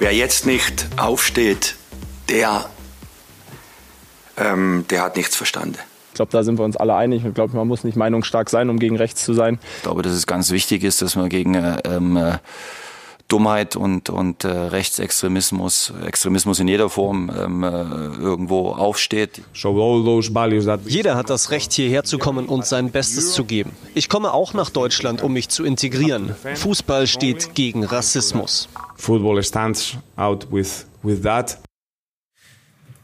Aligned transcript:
wer 0.00 0.12
jetzt 0.12 0.46
nicht 0.46 0.86
aufsteht, 0.96 1.76
der, 2.28 2.64
ähm, 4.36 4.84
der 4.90 5.02
hat 5.02 5.16
nichts 5.16 5.36
verstanden. 5.36 5.78
Ich 6.08 6.14
glaube, 6.14 6.32
da 6.32 6.42
sind 6.42 6.58
wir 6.58 6.64
uns 6.64 6.76
alle 6.76 6.96
einig. 6.96 7.24
Ich 7.24 7.34
glaube, 7.34 7.56
man 7.56 7.68
muss 7.68 7.84
nicht 7.84 7.96
meinungsstark 7.96 8.50
sein, 8.50 8.68
um 8.68 8.78
gegen 8.78 8.96
rechts 8.96 9.24
zu 9.24 9.32
sein. 9.32 9.60
Ich 9.76 9.82
glaube, 9.84 10.02
dass 10.02 10.12
es 10.12 10.26
ganz 10.26 10.50
wichtig 10.50 10.82
ist, 10.82 11.00
dass 11.02 11.14
man 11.14 11.28
gegen 11.28 11.54
äh, 11.54 11.78
ähm, 11.84 12.16
äh, 12.16 12.38
Dummheit 13.30 13.76
und, 13.76 14.10
und 14.10 14.44
äh, 14.44 14.48
Rechtsextremismus, 14.48 15.92
Extremismus 16.04 16.60
in 16.60 16.68
jeder 16.68 16.90
Form 16.90 17.30
ähm, 17.36 17.62
äh, 17.62 17.68
irgendwo 17.68 18.70
aufsteht. 18.70 19.42
Jeder 20.86 21.16
hat 21.16 21.30
das 21.30 21.50
Recht, 21.50 21.72
hierher 21.72 22.04
zu 22.04 22.18
kommen 22.18 22.46
und 22.46 22.66
sein 22.66 22.90
Bestes 22.90 23.32
zu 23.32 23.44
geben. 23.44 23.72
Ich 23.94 24.08
komme 24.08 24.32
auch 24.32 24.52
nach 24.52 24.70
Deutschland, 24.70 25.22
um 25.22 25.32
mich 25.32 25.48
zu 25.48 25.64
integrieren. 25.64 26.34
Fußball 26.54 27.06
steht 27.06 27.54
gegen 27.54 27.84
Rassismus. 27.84 28.68
Football 28.96 29.42
stands 29.42 29.96
out 30.16 30.46
with, 30.50 30.86
with 31.02 31.22
that. 31.22 31.58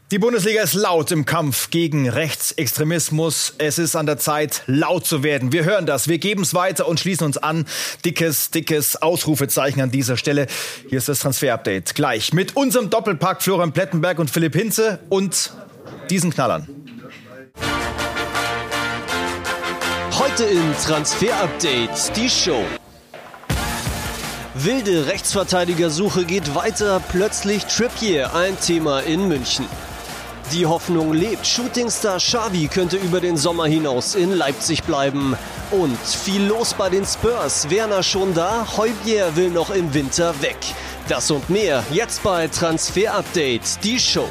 Die 0.09 0.19
Bundesliga 0.19 0.61
ist 0.61 0.73
laut 0.73 1.11
im 1.11 1.25
Kampf 1.25 1.69
gegen 1.69 2.07
Rechtsextremismus. 2.07 3.55
Es 3.57 3.77
ist 3.77 3.93
an 3.97 4.05
der 4.05 4.17
Zeit, 4.17 4.63
laut 4.65 5.05
zu 5.05 5.21
werden. 5.21 5.51
Wir 5.51 5.65
hören 5.65 5.85
das, 5.85 6.07
wir 6.07 6.17
geben 6.17 6.43
es 6.43 6.53
weiter 6.53 6.87
und 6.87 6.97
schließen 6.97 7.25
uns 7.25 7.37
an. 7.37 7.65
Dickes, 8.05 8.49
dickes 8.49 8.95
Ausrufezeichen 9.01 9.81
an 9.81 9.91
dieser 9.91 10.15
Stelle. 10.15 10.47
Hier 10.87 10.99
ist 10.99 11.09
das 11.09 11.19
Transfer-Update. 11.19 11.93
Gleich 11.93 12.31
mit 12.31 12.55
unserem 12.55 12.89
Doppelpack 12.89 13.43
Florian 13.43 13.73
Plettenberg 13.73 14.19
und 14.19 14.29
Philipp 14.29 14.55
Hinze 14.55 14.99
und 15.09 15.51
diesen 16.09 16.33
Knallern. 16.33 16.69
Heute 20.13 20.45
im 20.45 20.73
Transfer-Update 20.85 22.15
die 22.15 22.29
Show. 22.29 22.63
Wilde 24.53 25.07
Rechtsverteidigersuche 25.07 26.23
geht 26.23 26.55
weiter. 26.55 27.01
Plötzlich 27.09 27.65
Trippier, 27.65 28.33
ein 28.33 28.57
Thema 28.61 29.01
in 29.01 29.27
München. 29.27 29.65
Die 30.53 30.65
Hoffnung 30.65 31.13
lebt. 31.13 31.45
Shootingstar 31.45 32.19
Xavi 32.19 32.69
könnte 32.69 32.95
über 32.95 33.19
den 33.19 33.35
Sommer 33.35 33.65
hinaus 33.65 34.15
in 34.15 34.31
Leipzig 34.31 34.83
bleiben. 34.83 35.35
Und 35.71 35.97
viel 35.99 36.41
los 36.41 36.73
bei 36.73 36.89
den 36.89 37.05
Spurs. 37.05 37.69
Werner 37.69 38.01
schon 38.01 38.33
da? 38.33 38.65
Heubier 38.77 39.35
will 39.35 39.49
noch 39.49 39.71
im 39.71 39.93
Winter 39.93 40.41
weg. 40.41 40.55
Das 41.09 41.31
und 41.31 41.49
mehr 41.49 41.83
jetzt 41.91 42.23
bei 42.23 42.47
Transfer 42.47 43.13
Update, 43.13 43.83
die 43.83 43.99
Show. 43.99 44.29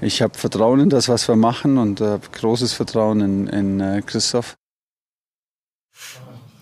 Ich 0.00 0.22
habe 0.22 0.38
Vertrauen 0.38 0.78
in 0.78 0.88
das, 0.88 1.08
was 1.08 1.26
wir 1.26 1.34
machen 1.34 1.78
und 1.78 2.00
äh, 2.00 2.20
großes 2.30 2.72
Vertrauen 2.72 3.20
in, 3.20 3.46
in 3.48 3.80
äh, 3.80 4.02
Christoph. 4.06 4.56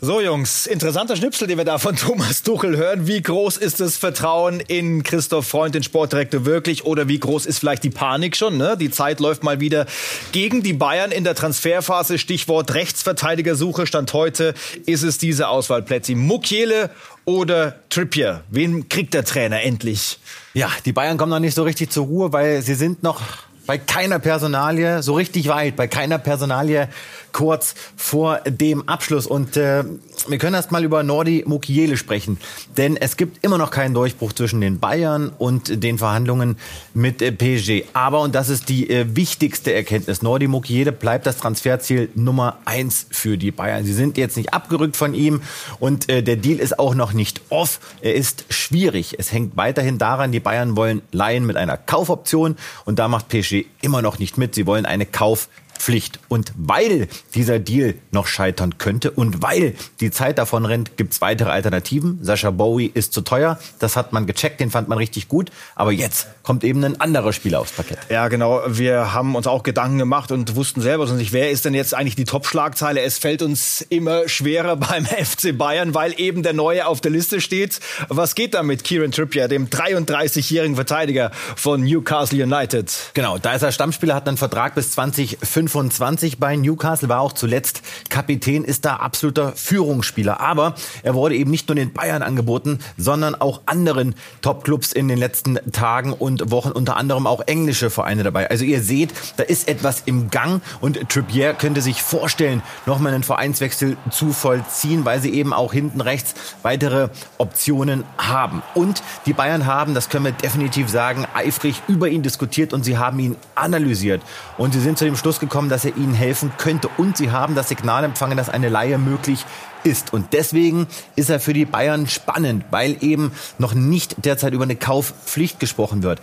So, 0.06 0.20
Jungs, 0.20 0.68
interessanter 0.68 1.16
Schnipsel, 1.16 1.48
den 1.48 1.58
wir 1.58 1.64
da 1.64 1.78
von 1.78 1.96
Thomas 1.96 2.44
Tuchel 2.44 2.76
hören. 2.76 3.08
Wie 3.08 3.20
groß 3.20 3.56
ist 3.56 3.80
das 3.80 3.96
Vertrauen 3.96 4.60
in 4.60 5.02
Christoph 5.02 5.48
Freund, 5.48 5.74
den 5.74 5.82
Sportdirektor, 5.82 6.44
wirklich? 6.44 6.84
Oder 6.84 7.08
wie 7.08 7.18
groß 7.18 7.44
ist 7.44 7.58
vielleicht 7.58 7.82
die 7.82 7.90
Panik 7.90 8.36
schon? 8.36 8.56
Ne? 8.56 8.76
Die 8.78 8.92
Zeit 8.92 9.18
läuft 9.18 9.42
mal 9.42 9.58
wieder 9.58 9.84
gegen 10.30 10.62
die 10.62 10.74
Bayern 10.74 11.10
in 11.10 11.24
der 11.24 11.34
Transferphase. 11.34 12.18
Stichwort 12.18 12.72
Rechtsverteidigersuche. 12.72 13.88
Stand 13.88 14.12
heute 14.12 14.54
ist 14.86 15.02
es 15.02 15.18
diese 15.18 15.48
Auswahl, 15.48 15.82
Plätzi. 15.82 16.14
Mukiele 16.14 16.90
oder 17.24 17.74
Trippier? 17.90 18.44
Wen 18.48 18.88
kriegt 18.88 19.12
der 19.12 19.24
Trainer 19.24 19.62
endlich? 19.62 20.20
Ja, 20.54 20.70
die 20.84 20.92
Bayern 20.92 21.18
kommen 21.18 21.30
noch 21.30 21.40
nicht 21.40 21.56
so 21.56 21.64
richtig 21.64 21.90
zur 21.90 22.06
Ruhe, 22.06 22.32
weil 22.32 22.62
sie 22.62 22.76
sind 22.76 23.02
noch 23.02 23.20
bei 23.66 23.78
keiner 23.78 24.18
Personalie 24.18 25.02
so 25.02 25.14
richtig 25.14 25.48
weit, 25.48 25.76
bei 25.76 25.88
keiner 25.88 26.18
Personalie 26.18 26.88
kurz 27.36 27.74
vor 27.96 28.40
dem 28.48 28.88
Abschluss. 28.88 29.26
Und 29.26 29.58
äh, 29.58 29.84
wir 30.26 30.38
können 30.38 30.54
erst 30.54 30.72
mal 30.72 30.82
über 30.82 31.02
Nordi 31.02 31.44
Mukiele 31.46 31.98
sprechen. 31.98 32.38
Denn 32.78 32.96
es 32.96 33.18
gibt 33.18 33.44
immer 33.44 33.58
noch 33.58 33.70
keinen 33.70 33.92
Durchbruch 33.92 34.32
zwischen 34.32 34.62
den 34.62 34.80
Bayern 34.80 35.30
und 35.36 35.82
den 35.84 35.98
Verhandlungen 35.98 36.56
mit 36.94 37.20
äh, 37.20 37.32
PSG. 37.32 37.88
Aber, 37.92 38.22
und 38.22 38.34
das 38.34 38.48
ist 38.48 38.70
die 38.70 38.88
äh, 38.88 39.14
wichtigste 39.14 39.74
Erkenntnis, 39.74 40.22
Nordi 40.22 40.46
Mukiele 40.46 40.92
bleibt 40.92 41.26
das 41.26 41.36
Transferziel 41.36 42.08
Nummer 42.14 42.56
eins 42.64 43.06
für 43.10 43.36
die 43.36 43.50
Bayern. 43.50 43.84
Sie 43.84 43.92
sind 43.92 44.16
jetzt 44.16 44.38
nicht 44.38 44.54
abgerückt 44.54 44.96
von 44.96 45.12
ihm 45.12 45.42
und 45.78 46.08
äh, 46.08 46.22
der 46.22 46.36
Deal 46.36 46.58
ist 46.58 46.78
auch 46.78 46.94
noch 46.94 47.12
nicht 47.12 47.42
off. 47.50 47.80
Er 48.00 48.14
ist 48.14 48.46
schwierig. 48.48 49.16
Es 49.18 49.30
hängt 49.30 49.58
weiterhin 49.58 49.98
daran, 49.98 50.32
die 50.32 50.40
Bayern 50.40 50.74
wollen 50.74 51.02
leihen 51.12 51.44
mit 51.44 51.58
einer 51.58 51.76
Kaufoption 51.76 52.56
und 52.86 52.98
da 52.98 53.08
macht 53.08 53.28
PSG 53.28 53.66
immer 53.82 54.00
noch 54.00 54.18
nicht 54.18 54.38
mit. 54.38 54.54
Sie 54.54 54.66
wollen 54.66 54.86
eine 54.86 55.04
Kauf 55.04 55.50
Pflicht. 55.86 56.18
Und 56.26 56.52
weil 56.56 57.06
dieser 57.36 57.60
Deal 57.60 57.94
noch 58.10 58.26
scheitern 58.26 58.76
könnte 58.76 59.12
und 59.12 59.40
weil 59.40 59.74
die 60.00 60.10
Zeit 60.10 60.36
davon 60.36 60.64
rennt, 60.64 60.96
gibt's 60.96 61.20
weitere 61.20 61.50
Alternativen. 61.50 62.18
Sascha 62.22 62.50
Bowie 62.50 62.90
ist 62.92 63.12
zu 63.12 63.20
teuer. 63.20 63.56
Das 63.78 63.94
hat 63.94 64.12
man 64.12 64.26
gecheckt, 64.26 64.58
den 64.58 64.72
fand 64.72 64.88
man 64.88 64.98
richtig 64.98 65.28
gut. 65.28 65.52
Aber 65.76 65.92
jetzt 65.92 66.26
kommt 66.42 66.64
eben 66.64 66.82
ein 66.82 67.00
anderer 67.00 67.32
Spieler 67.32 67.60
aufs 67.60 67.70
Parkett. 67.70 67.98
Ja, 68.08 68.26
genau. 68.26 68.62
Wir 68.66 69.12
haben 69.12 69.36
uns 69.36 69.46
auch 69.46 69.62
Gedanken 69.62 69.98
gemacht 69.98 70.32
und 70.32 70.56
wussten 70.56 70.80
selber 70.80 71.06
nicht, 71.12 71.32
wer 71.32 71.52
ist 71.52 71.64
denn 71.64 71.74
jetzt 71.74 71.94
eigentlich 71.94 72.16
die 72.16 72.24
Top-Schlagzeile? 72.24 73.00
Es 73.02 73.18
fällt 73.18 73.42
uns 73.42 73.80
immer 73.88 74.28
schwerer 74.28 74.74
beim 74.76 75.06
FC 75.06 75.56
Bayern, 75.56 75.94
weil 75.94 76.18
eben 76.18 76.42
der 76.42 76.52
Neue 76.52 76.88
auf 76.88 77.00
der 77.00 77.12
Liste 77.12 77.40
steht. 77.40 77.78
Was 78.08 78.34
geht 78.34 78.54
da 78.54 78.64
mit 78.64 78.82
Kieran 78.82 79.12
Trippier, 79.12 79.46
dem 79.46 79.68
33-jährigen 79.68 80.74
Verteidiger 80.74 81.30
von 81.54 81.84
Newcastle 81.84 82.42
United? 82.42 82.92
Genau, 83.14 83.38
da 83.38 83.54
ist 83.54 83.62
er 83.62 83.70
Stammspieler, 83.70 84.16
hat 84.16 84.26
einen 84.26 84.36
Vertrag 84.36 84.74
bis 84.74 84.90
2025 84.90 85.38
25 85.76 86.38
bei 86.38 86.56
Newcastle, 86.56 87.10
war 87.10 87.20
auch 87.20 87.34
zuletzt 87.34 87.82
Kapitän, 88.08 88.64
ist 88.64 88.86
da 88.86 88.96
absoluter 88.96 89.52
Führungsspieler. 89.52 90.40
Aber 90.40 90.74
er 91.02 91.14
wurde 91.14 91.36
eben 91.36 91.50
nicht 91.50 91.68
nur 91.68 91.74
den 91.74 91.92
Bayern 91.92 92.22
angeboten, 92.22 92.78
sondern 92.96 93.34
auch 93.34 93.60
anderen 93.66 94.14
Topclubs 94.40 94.92
in 94.92 95.06
den 95.08 95.18
letzten 95.18 95.58
Tagen 95.72 96.14
und 96.14 96.50
Wochen, 96.50 96.70
unter 96.70 96.96
anderem 96.96 97.26
auch 97.26 97.42
englische 97.46 97.90
Vereine 97.90 98.22
dabei. 98.22 98.48
Also 98.48 98.64
ihr 98.64 98.80
seht, 98.80 99.12
da 99.36 99.42
ist 99.42 99.68
etwas 99.68 100.02
im 100.06 100.30
Gang 100.30 100.62
und 100.80 101.10
Trippier 101.10 101.52
könnte 101.52 101.82
sich 101.82 102.02
vorstellen, 102.02 102.62
nochmal 102.86 103.12
einen 103.12 103.22
Vereinswechsel 103.22 103.98
zu 104.10 104.32
vollziehen, 104.32 105.04
weil 105.04 105.20
sie 105.20 105.34
eben 105.34 105.52
auch 105.52 105.74
hinten 105.74 106.00
rechts 106.00 106.34
weitere 106.62 107.10
Optionen 107.36 108.04
haben. 108.16 108.62
Und 108.74 109.02
die 109.26 109.34
Bayern 109.34 109.66
haben, 109.66 109.92
das 109.92 110.08
können 110.08 110.24
wir 110.24 110.32
definitiv 110.32 110.88
sagen, 110.88 111.26
eifrig 111.34 111.82
über 111.86 112.08
ihn 112.08 112.22
diskutiert 112.22 112.72
und 112.72 112.82
sie 112.82 112.96
haben 112.96 113.18
ihn 113.18 113.36
analysiert. 113.54 114.22
Und 114.56 114.72
sie 114.72 114.80
sind 114.80 114.96
zu 114.96 115.04
dem 115.04 115.16
Schluss 115.16 115.38
gekommen, 115.38 115.65
gekommen, 115.66 115.68
dass 115.68 115.84
er 115.84 115.96
ihnen 115.96 116.14
helfen 116.14 116.52
könnte. 116.56 116.88
Und 116.96 117.16
sie 117.16 117.30
haben 117.30 117.54
das 117.54 117.68
Signal 117.68 118.04
empfangen, 118.04 118.36
dass 118.36 118.48
eine 118.48 118.68
Leihe 118.68 118.98
möglich 118.98 119.44
ist. 119.84 120.12
Und 120.12 120.32
deswegen 120.32 120.86
ist 121.16 121.30
er 121.30 121.40
für 121.40 121.52
die 121.52 121.64
Bayern 121.64 122.06
spannend, 122.06 122.64
weil 122.70 122.96
eben 123.02 123.32
noch 123.58 123.74
nicht 123.74 124.24
derzeit 124.24 124.52
über 124.52 124.64
eine 124.64 124.76
Kaufpflicht 124.76 125.60
gesprochen 125.60 126.02
wird. 126.02 126.20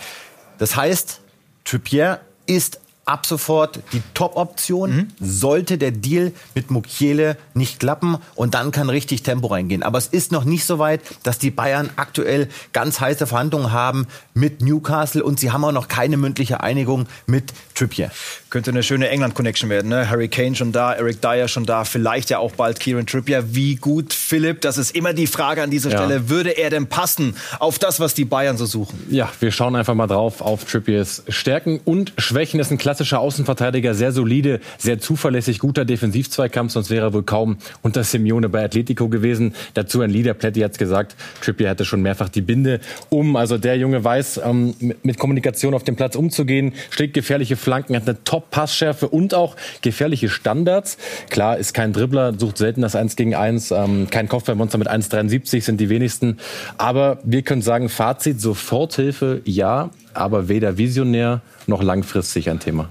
Das 0.57 0.75
heißt, 0.75 1.21
Trippier 1.63 2.19
ist 2.45 2.79
ab 3.05 3.25
sofort 3.25 3.81
die 3.91 4.01
Top-Option, 4.13 4.95
mhm. 4.95 5.07
sollte 5.19 5.77
der 5.77 5.91
Deal 5.91 6.31
mit 6.55 6.71
Mukiele 6.71 7.37
nicht 7.53 7.79
klappen 7.79 8.17
und 8.35 8.53
dann 8.53 8.71
kann 8.71 8.89
richtig 8.89 9.23
Tempo 9.23 9.47
reingehen. 9.47 9.83
Aber 9.83 9.97
es 9.97 10.07
ist 10.07 10.31
noch 10.31 10.45
nicht 10.45 10.65
so 10.65 10.79
weit, 10.79 11.01
dass 11.23 11.37
die 11.37 11.51
Bayern 11.51 11.89
aktuell 11.97 12.47
ganz 12.71 12.99
heiße 13.01 13.27
Verhandlungen 13.27 13.71
haben 13.71 14.07
mit 14.33 14.61
Newcastle 14.61 15.23
und 15.23 15.39
sie 15.39 15.51
haben 15.51 15.65
auch 15.65 15.71
noch 15.71 15.87
keine 15.87 16.17
mündliche 16.17 16.61
Einigung 16.61 17.07
mit 17.25 17.53
Trippier. 17.75 18.11
Könnte 18.53 18.69
eine 18.69 18.83
schöne 18.83 19.09
England-Connection 19.09 19.67
werden, 19.71 19.89
ne? 19.89 20.11
Harry 20.11 20.27
Kane 20.27 20.53
schon 20.53 20.71
da, 20.71 20.93
Eric 20.93 21.21
Dyer 21.21 21.47
schon 21.47 21.65
da, 21.65 21.85
vielleicht 21.85 22.29
ja 22.29 22.37
auch 22.37 22.51
bald 22.51 22.79
Kieran 22.79 23.07
Trippier. 23.07 23.55
Wie 23.55 23.77
gut, 23.77 24.13
Philipp, 24.13 24.61
das 24.61 24.77
ist 24.77 24.95
immer 24.95 25.13
die 25.13 25.25
Frage 25.25 25.63
an 25.63 25.71
dieser 25.71 25.89
ja. 25.89 25.97
Stelle, 25.97 26.29
würde 26.29 26.51
er 26.51 26.69
denn 26.69 26.85
passen 26.85 27.35
auf 27.57 27.79
das, 27.79 27.99
was 27.99 28.13
die 28.13 28.25
Bayern 28.25 28.55
so 28.55 28.67
suchen? 28.67 29.07
Ja, 29.09 29.31
wir 29.39 29.49
schauen 29.49 29.75
einfach 29.75 29.95
mal 29.95 30.05
drauf 30.05 30.39
auf 30.41 30.65
Trippiers 30.65 31.23
Stärken 31.29 31.81
und 31.83 32.13
Schwächen. 32.19 32.59
Das 32.59 32.67
ist 32.67 32.73
ein 32.73 32.77
klassischer 32.77 33.21
Außenverteidiger, 33.21 33.95
sehr 33.95 34.11
solide, 34.11 34.59
sehr 34.77 34.99
zuverlässig, 34.99 35.57
guter 35.57 35.83
Defensivzweikampf, 35.83 36.73
sonst 36.73 36.91
wäre 36.91 37.07
er 37.07 37.13
wohl 37.15 37.23
kaum 37.23 37.57
unter 37.81 38.03
Simeone 38.03 38.49
bei 38.49 38.63
Atletico 38.63 39.09
gewesen. 39.09 39.55
Dazu 39.73 40.01
ein 40.01 40.11
Leader, 40.11 40.35
Pletti 40.35 40.59
hat 40.59 40.77
gesagt, 40.77 41.15
Trippier 41.41 41.71
hatte 41.71 41.85
schon 41.85 42.03
mehrfach 42.03 42.29
die 42.29 42.41
Binde 42.41 42.81
um. 43.09 43.35
Also 43.35 43.57
der 43.57 43.77
Junge 43.77 44.03
weiß, 44.03 44.41
ähm, 44.45 44.75
mit 45.01 45.17
Kommunikation 45.17 45.73
auf 45.73 45.83
dem 45.83 45.95
Platz 45.95 46.15
umzugehen, 46.15 46.73
schlägt 46.91 47.15
gefährliche 47.15 47.55
Flanken, 47.55 47.95
hat 47.95 48.07
eine 48.07 48.23
Top-Passschärfe 48.43 49.07
und 49.07 49.33
auch 49.33 49.55
gefährliche 49.81 50.29
Standards. 50.29 50.97
Klar, 51.29 51.57
ist 51.57 51.73
kein 51.73 51.93
Dribbler, 51.93 52.33
sucht 52.37 52.57
selten 52.57 52.81
das 52.81 52.95
1 52.95 53.15
gegen 53.15 53.35
1, 53.35 53.71
ähm, 53.71 54.07
kein 54.09 54.27
Kopfballmonster 54.27 54.77
mit 54.77 54.89
1,73 54.89 55.61
sind 55.61 55.79
die 55.79 55.89
wenigsten. 55.89 56.39
Aber 56.77 57.19
wir 57.23 57.41
können 57.41 57.61
sagen, 57.61 57.89
Fazit, 57.89 58.41
Soforthilfe 58.41 59.41
ja, 59.45 59.89
aber 60.13 60.47
weder 60.47 60.77
visionär 60.77 61.41
noch 61.67 61.81
langfristig 61.81 62.49
ein 62.49 62.59
Thema. 62.59 62.89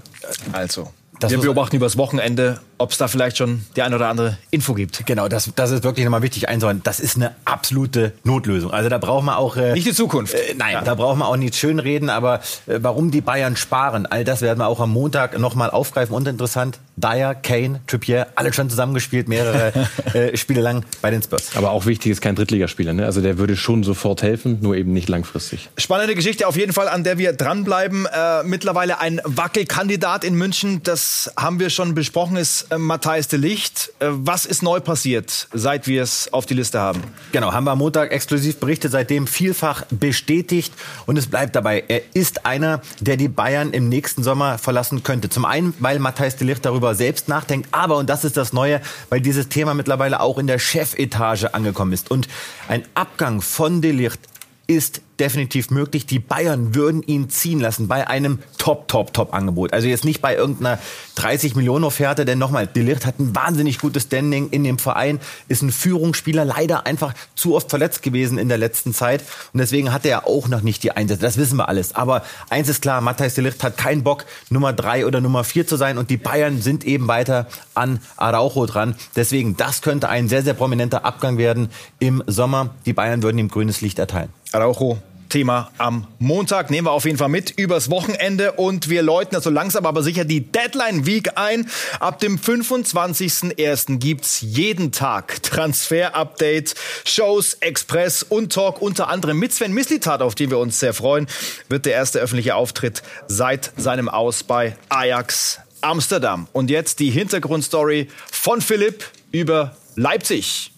Also, 0.51 0.89
das 1.19 1.31
wir 1.31 1.39
beobachten 1.39 1.75
übers 1.75 1.97
Wochenende, 1.97 2.59
ob 2.83 2.91
es 2.91 2.97
da 2.97 3.07
vielleicht 3.07 3.37
schon 3.37 3.65
die 3.75 3.81
eine 3.81 3.95
oder 3.95 4.09
andere 4.09 4.37
Info 4.51 4.73
gibt. 4.73 5.05
Genau, 5.05 5.29
das, 5.29 5.49
das 5.55 5.71
ist 5.71 5.83
wirklich 5.83 6.03
nochmal 6.03 6.21
wichtig 6.21 6.49
einzuhören. 6.49 6.81
Das 6.83 6.99
ist 6.99 7.15
eine 7.15 7.31
absolute 7.45 8.11
Notlösung. 8.23 8.71
Also 8.71 8.89
da 8.89 8.97
brauchen 8.97 9.25
wir 9.25 9.37
auch... 9.37 9.55
Äh, 9.55 9.73
nicht 9.73 9.87
die 9.87 9.93
Zukunft. 9.93 10.33
Äh, 10.33 10.55
nein, 10.57 10.73
ja. 10.73 10.81
da 10.81 10.95
brauchen 10.95 11.19
wir 11.19 11.27
auch 11.27 11.37
nicht 11.37 11.55
schönreden, 11.55 12.09
aber 12.09 12.41
äh, 12.67 12.79
warum 12.81 13.09
die 13.09 13.21
Bayern 13.21 13.55
sparen, 13.55 14.05
all 14.05 14.25
das 14.25 14.41
werden 14.41 14.59
wir 14.59 14.67
auch 14.67 14.81
am 14.81 14.91
Montag 14.91 15.39
nochmal 15.39 15.69
aufgreifen. 15.69 16.13
Und 16.13 16.27
interessant, 16.27 16.79
Dyer, 16.95 17.33
Kane, 17.35 17.79
Trippier, 17.87 18.27
alle 18.35 18.53
schon 18.53 18.69
zusammengespielt, 18.69 19.27
mehrere 19.27 19.73
äh, 20.13 20.35
Spiele 20.37 20.61
lang 20.61 20.83
bei 21.01 21.09
den 21.09 21.23
Spurs. 21.23 21.55
Aber 21.55 21.71
auch 21.71 21.85
wichtig 21.85 22.11
ist 22.11 22.21
kein 22.21 22.35
Drittligaspieler. 22.35 22.93
Ne? 22.93 23.05
Also 23.05 23.21
der 23.21 23.37
würde 23.37 23.55
schon 23.55 23.83
sofort 23.83 24.21
helfen, 24.21 24.59
nur 24.61 24.75
eben 24.75 24.93
nicht 24.93 25.09
langfristig. 25.09 25.69
Spannende 25.77 26.15
Geschichte 26.15 26.47
auf 26.47 26.57
jeden 26.57 26.73
Fall, 26.73 26.89
an 26.89 27.03
der 27.03 27.17
wir 27.17 27.33
dranbleiben. 27.33 28.05
Äh, 28.05 28.43
mittlerweile 28.43 28.99
ein 28.99 29.21
Wackelkandidat 29.23 30.23
in 30.23 30.35
München, 30.35 30.83
das 30.83 31.31
haben 31.37 31.59
wir 31.59 31.69
schon 31.69 31.95
besprochen, 31.95 32.35
ist 32.35 32.67
Matthijs 32.77 33.27
de 33.27 33.39
Licht. 33.39 33.91
Äh, 33.99 34.07
was 34.09 34.45
ist 34.45 34.63
neu 34.63 34.79
passiert, 34.79 35.47
seit 35.53 35.87
wir 35.87 36.03
es 36.03 36.31
auf 36.31 36.45
die 36.45 36.53
Liste 36.53 36.79
haben? 36.79 37.01
Genau, 37.31 37.53
haben 37.53 37.65
wir 37.65 37.71
am 37.71 37.79
Montag 37.79 38.11
exklusiv 38.11 38.59
berichtet, 38.59 38.91
seitdem 38.91 39.27
vielfach 39.27 39.85
bestätigt. 39.89 40.73
Und 41.05 41.17
es 41.17 41.27
bleibt 41.27 41.55
dabei, 41.55 41.83
er 41.87 42.01
ist 42.13 42.45
einer, 42.45 42.81
der 42.99 43.17
die 43.17 43.27
Bayern 43.27 43.71
im 43.71 43.89
nächsten 43.89 44.23
Sommer 44.23 44.57
verlassen 44.57 45.03
könnte. 45.03 45.29
Zum 45.29 45.45
einen, 45.45 45.73
weil 45.79 45.99
Matthijs 45.99 46.35
de 46.35 46.47
Licht 46.47 46.65
darüber 46.65 46.95
selbst 46.95 47.27
nachdenkt, 47.27 47.69
aber, 47.71 47.97
und 47.97 48.09
das 48.09 48.23
ist 48.23 48.37
das 48.37 48.53
Neue, 48.53 48.81
weil 49.09 49.21
dieses 49.21 49.49
Thema 49.49 49.73
mittlerweile 49.73 50.19
auch 50.19 50.37
in 50.37 50.47
der 50.47 50.59
Chefetage 50.59 51.53
angekommen 51.53 51.93
ist. 51.93 52.11
Und 52.11 52.27
ein 52.67 52.83
Abgang 52.93 53.41
von 53.41 53.81
de 53.81 53.91
Licht 53.91 54.19
ist 54.67 55.01
definitiv 55.19 55.69
möglich. 55.69 56.05
Die 56.05 56.19
Bayern 56.19 56.75
würden 56.75 57.03
ihn 57.03 57.29
ziehen 57.29 57.59
lassen 57.59 57.87
bei 57.87 58.07
einem 58.07 58.39
Top, 58.57 58.87
Top, 58.87 59.13
Top 59.13 59.33
Angebot. 59.33 59.73
Also 59.73 59.87
jetzt 59.87 60.05
nicht 60.05 60.21
bei 60.21 60.35
irgendeiner 60.35 60.79
30 61.15 61.55
Millionen 61.55 61.83
Offerte, 61.83 62.25
denn 62.25 62.39
nochmal, 62.39 62.67
Delicht 62.67 63.05
hat 63.05 63.19
ein 63.19 63.35
wahnsinnig 63.35 63.79
gutes 63.79 64.03
Standing 64.03 64.49
in 64.49 64.63
dem 64.63 64.79
Verein, 64.79 65.19
ist 65.47 65.61
ein 65.61 65.71
Führungsspieler, 65.71 66.45
leider 66.45 66.85
einfach 66.85 67.13
zu 67.35 67.55
oft 67.55 67.69
verletzt 67.69 68.01
gewesen 68.01 68.37
in 68.37 68.49
der 68.49 68.57
letzten 68.57 68.93
Zeit 68.93 69.23
und 69.53 69.59
deswegen 69.59 69.91
hat 69.93 70.05
er 70.05 70.27
auch 70.27 70.47
noch 70.47 70.61
nicht 70.61 70.83
die 70.83 70.91
Einsätze. 70.91 71.21
Das 71.21 71.37
wissen 71.37 71.57
wir 71.57 71.67
alles. 71.67 71.95
Aber 71.95 72.23
eins 72.49 72.69
ist 72.69 72.81
klar, 72.81 73.01
Matthijs 73.01 73.35
Delicht 73.35 73.63
hat 73.63 73.77
keinen 73.77 74.03
Bock, 74.03 74.25
Nummer 74.49 74.73
drei 74.73 75.05
oder 75.05 75.21
Nummer 75.21 75.43
vier 75.43 75.67
zu 75.67 75.75
sein 75.75 75.97
und 75.97 76.09
die 76.09 76.17
Bayern 76.17 76.61
sind 76.61 76.83
eben 76.85 77.07
weiter 77.07 77.47
an 77.75 77.99
Araujo 78.17 78.65
dran. 78.65 78.95
Deswegen, 79.15 79.57
das 79.57 79.81
könnte 79.81 80.09
ein 80.09 80.27
sehr, 80.27 80.43
sehr 80.43 80.53
prominenter 80.53 81.05
Abgang 81.05 81.37
werden 81.37 81.69
im 81.99 82.23
Sommer. 82.27 82.71
Die 82.85 82.93
Bayern 82.93 83.23
würden 83.23 83.37
ihm 83.37 83.49
grünes 83.49 83.81
Licht 83.81 83.99
erteilen. 83.99 84.29
Araujo 84.51 84.99
Thema 85.33 85.71
am 85.79 86.05
Montag. 86.19 86.69
Nehmen 86.69 86.85
wir 86.85 86.91
auf 86.91 87.05
jeden 87.05 87.17
Fall 87.17 87.27
mit 87.27 87.49
übers 87.57 87.89
Wochenende 87.89 88.51
und 88.51 88.87
wir 88.87 89.01
läuten 89.01 89.35
also 89.35 89.49
langsam 89.49 89.87
aber 89.87 90.03
sicher 90.03 90.25
die 90.25 90.41
Deadline 90.41 91.07
Week 91.07 91.31
ein. 91.39 91.67
Ab 91.99 92.19
dem 92.19 92.37
25.01. 92.37 93.97
gibt's 93.97 94.41
jeden 94.41 94.91
Tag 94.91 95.41
Transfer-Update, 95.41 96.75
Shows, 97.03 97.55
Express 97.61 98.21
und 98.21 98.53
Talk 98.53 98.79
unter 98.79 99.07
anderem 99.07 99.39
mit 99.39 99.51
Sven 99.51 99.73
Mislitat, 99.73 100.21
auf 100.21 100.35
die 100.35 100.51
wir 100.51 100.59
uns 100.59 100.79
sehr 100.79 100.93
freuen, 100.93 101.25
wird 101.67 101.87
der 101.87 101.93
erste 101.93 102.19
öffentliche 102.19 102.53
Auftritt 102.53 103.01
seit 103.27 103.71
seinem 103.75 104.09
Aus 104.09 104.43
bei 104.43 104.77
Ajax 104.89 105.57
Amsterdam. 105.81 106.47
Und 106.53 106.69
jetzt 106.69 106.99
die 106.99 107.09
Hintergrundstory 107.09 108.07
von 108.31 108.61
Philipp 108.61 109.03
über 109.31 109.75
Leipzig. 109.95 110.72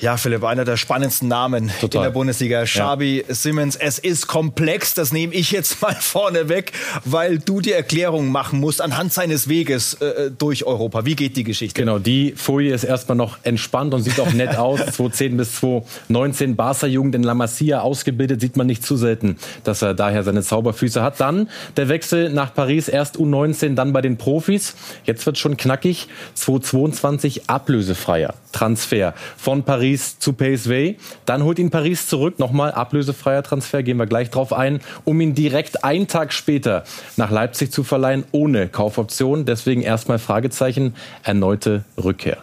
Ja, 0.00 0.16
Philipp, 0.16 0.44
einer 0.44 0.64
der 0.64 0.76
spannendsten 0.76 1.26
Namen 1.26 1.72
Total. 1.80 1.98
in 1.98 2.02
der 2.04 2.10
Bundesliga. 2.10 2.62
Xabi 2.62 3.24
ja. 3.26 3.34
Simmons. 3.34 3.74
Es 3.74 3.98
ist 3.98 4.28
komplex, 4.28 4.94
das 4.94 5.12
nehme 5.12 5.34
ich 5.34 5.50
jetzt 5.50 5.82
mal 5.82 5.96
vorne 5.96 6.48
weg, 6.48 6.70
weil 7.04 7.40
du 7.40 7.60
die 7.60 7.72
Erklärung 7.72 8.28
machen 8.28 8.60
musst 8.60 8.80
anhand 8.80 9.12
seines 9.12 9.48
Weges 9.48 9.94
äh, 9.94 10.30
durch 10.30 10.64
Europa. 10.64 11.04
Wie 11.04 11.16
geht 11.16 11.36
die 11.36 11.42
Geschichte? 11.42 11.80
Genau, 11.80 11.98
die 11.98 12.32
Folie 12.36 12.72
ist 12.72 12.84
erstmal 12.84 13.16
noch 13.16 13.38
entspannt 13.42 13.92
und 13.92 14.02
sieht 14.02 14.20
auch 14.20 14.32
nett 14.32 14.56
aus. 14.56 14.78
2010 14.78 15.36
bis 15.36 15.56
2019 15.56 16.54
Barca-Jugend 16.54 17.16
in 17.16 17.24
La 17.24 17.34
Masia 17.34 17.80
ausgebildet, 17.80 18.40
sieht 18.40 18.56
man 18.56 18.68
nicht 18.68 18.86
zu 18.86 18.96
selten, 18.96 19.36
dass 19.64 19.82
er 19.82 19.94
daher 19.94 20.22
seine 20.22 20.42
Zauberfüße 20.42 21.02
hat. 21.02 21.18
Dann 21.18 21.48
der 21.76 21.88
Wechsel 21.88 22.30
nach 22.30 22.54
Paris, 22.54 22.86
erst 22.86 23.16
U19, 23.16 23.74
dann 23.74 23.92
bei 23.92 24.00
den 24.00 24.16
Profis. 24.16 24.76
Jetzt 25.04 25.26
wird 25.26 25.38
schon 25.38 25.56
knackig. 25.56 26.06
2022 26.34 27.50
ablösefreier 27.50 28.34
Transfer 28.52 29.14
von 29.36 29.64
Paris 29.64 29.87
Paris 29.88 30.18
zu 30.18 30.34
PSV. 30.34 31.00
Dann 31.24 31.44
holt 31.44 31.58
ihn 31.58 31.70
Paris 31.70 32.08
zurück, 32.08 32.38
nochmal 32.38 32.72
ablösefreier 32.72 33.42
Transfer, 33.42 33.82
gehen 33.82 33.96
wir 33.96 34.06
gleich 34.06 34.28
drauf 34.28 34.52
ein, 34.52 34.80
um 35.04 35.18
ihn 35.20 35.34
direkt 35.34 35.82
einen 35.82 36.08
Tag 36.08 36.34
später 36.34 36.84
nach 37.16 37.30
Leipzig 37.30 37.72
zu 37.72 37.84
verleihen, 37.84 38.24
ohne 38.30 38.68
Kaufoption. 38.68 39.46
Deswegen 39.46 39.80
erstmal 39.80 40.18
Fragezeichen, 40.18 40.94
erneute 41.22 41.84
Rückkehr. 41.96 42.36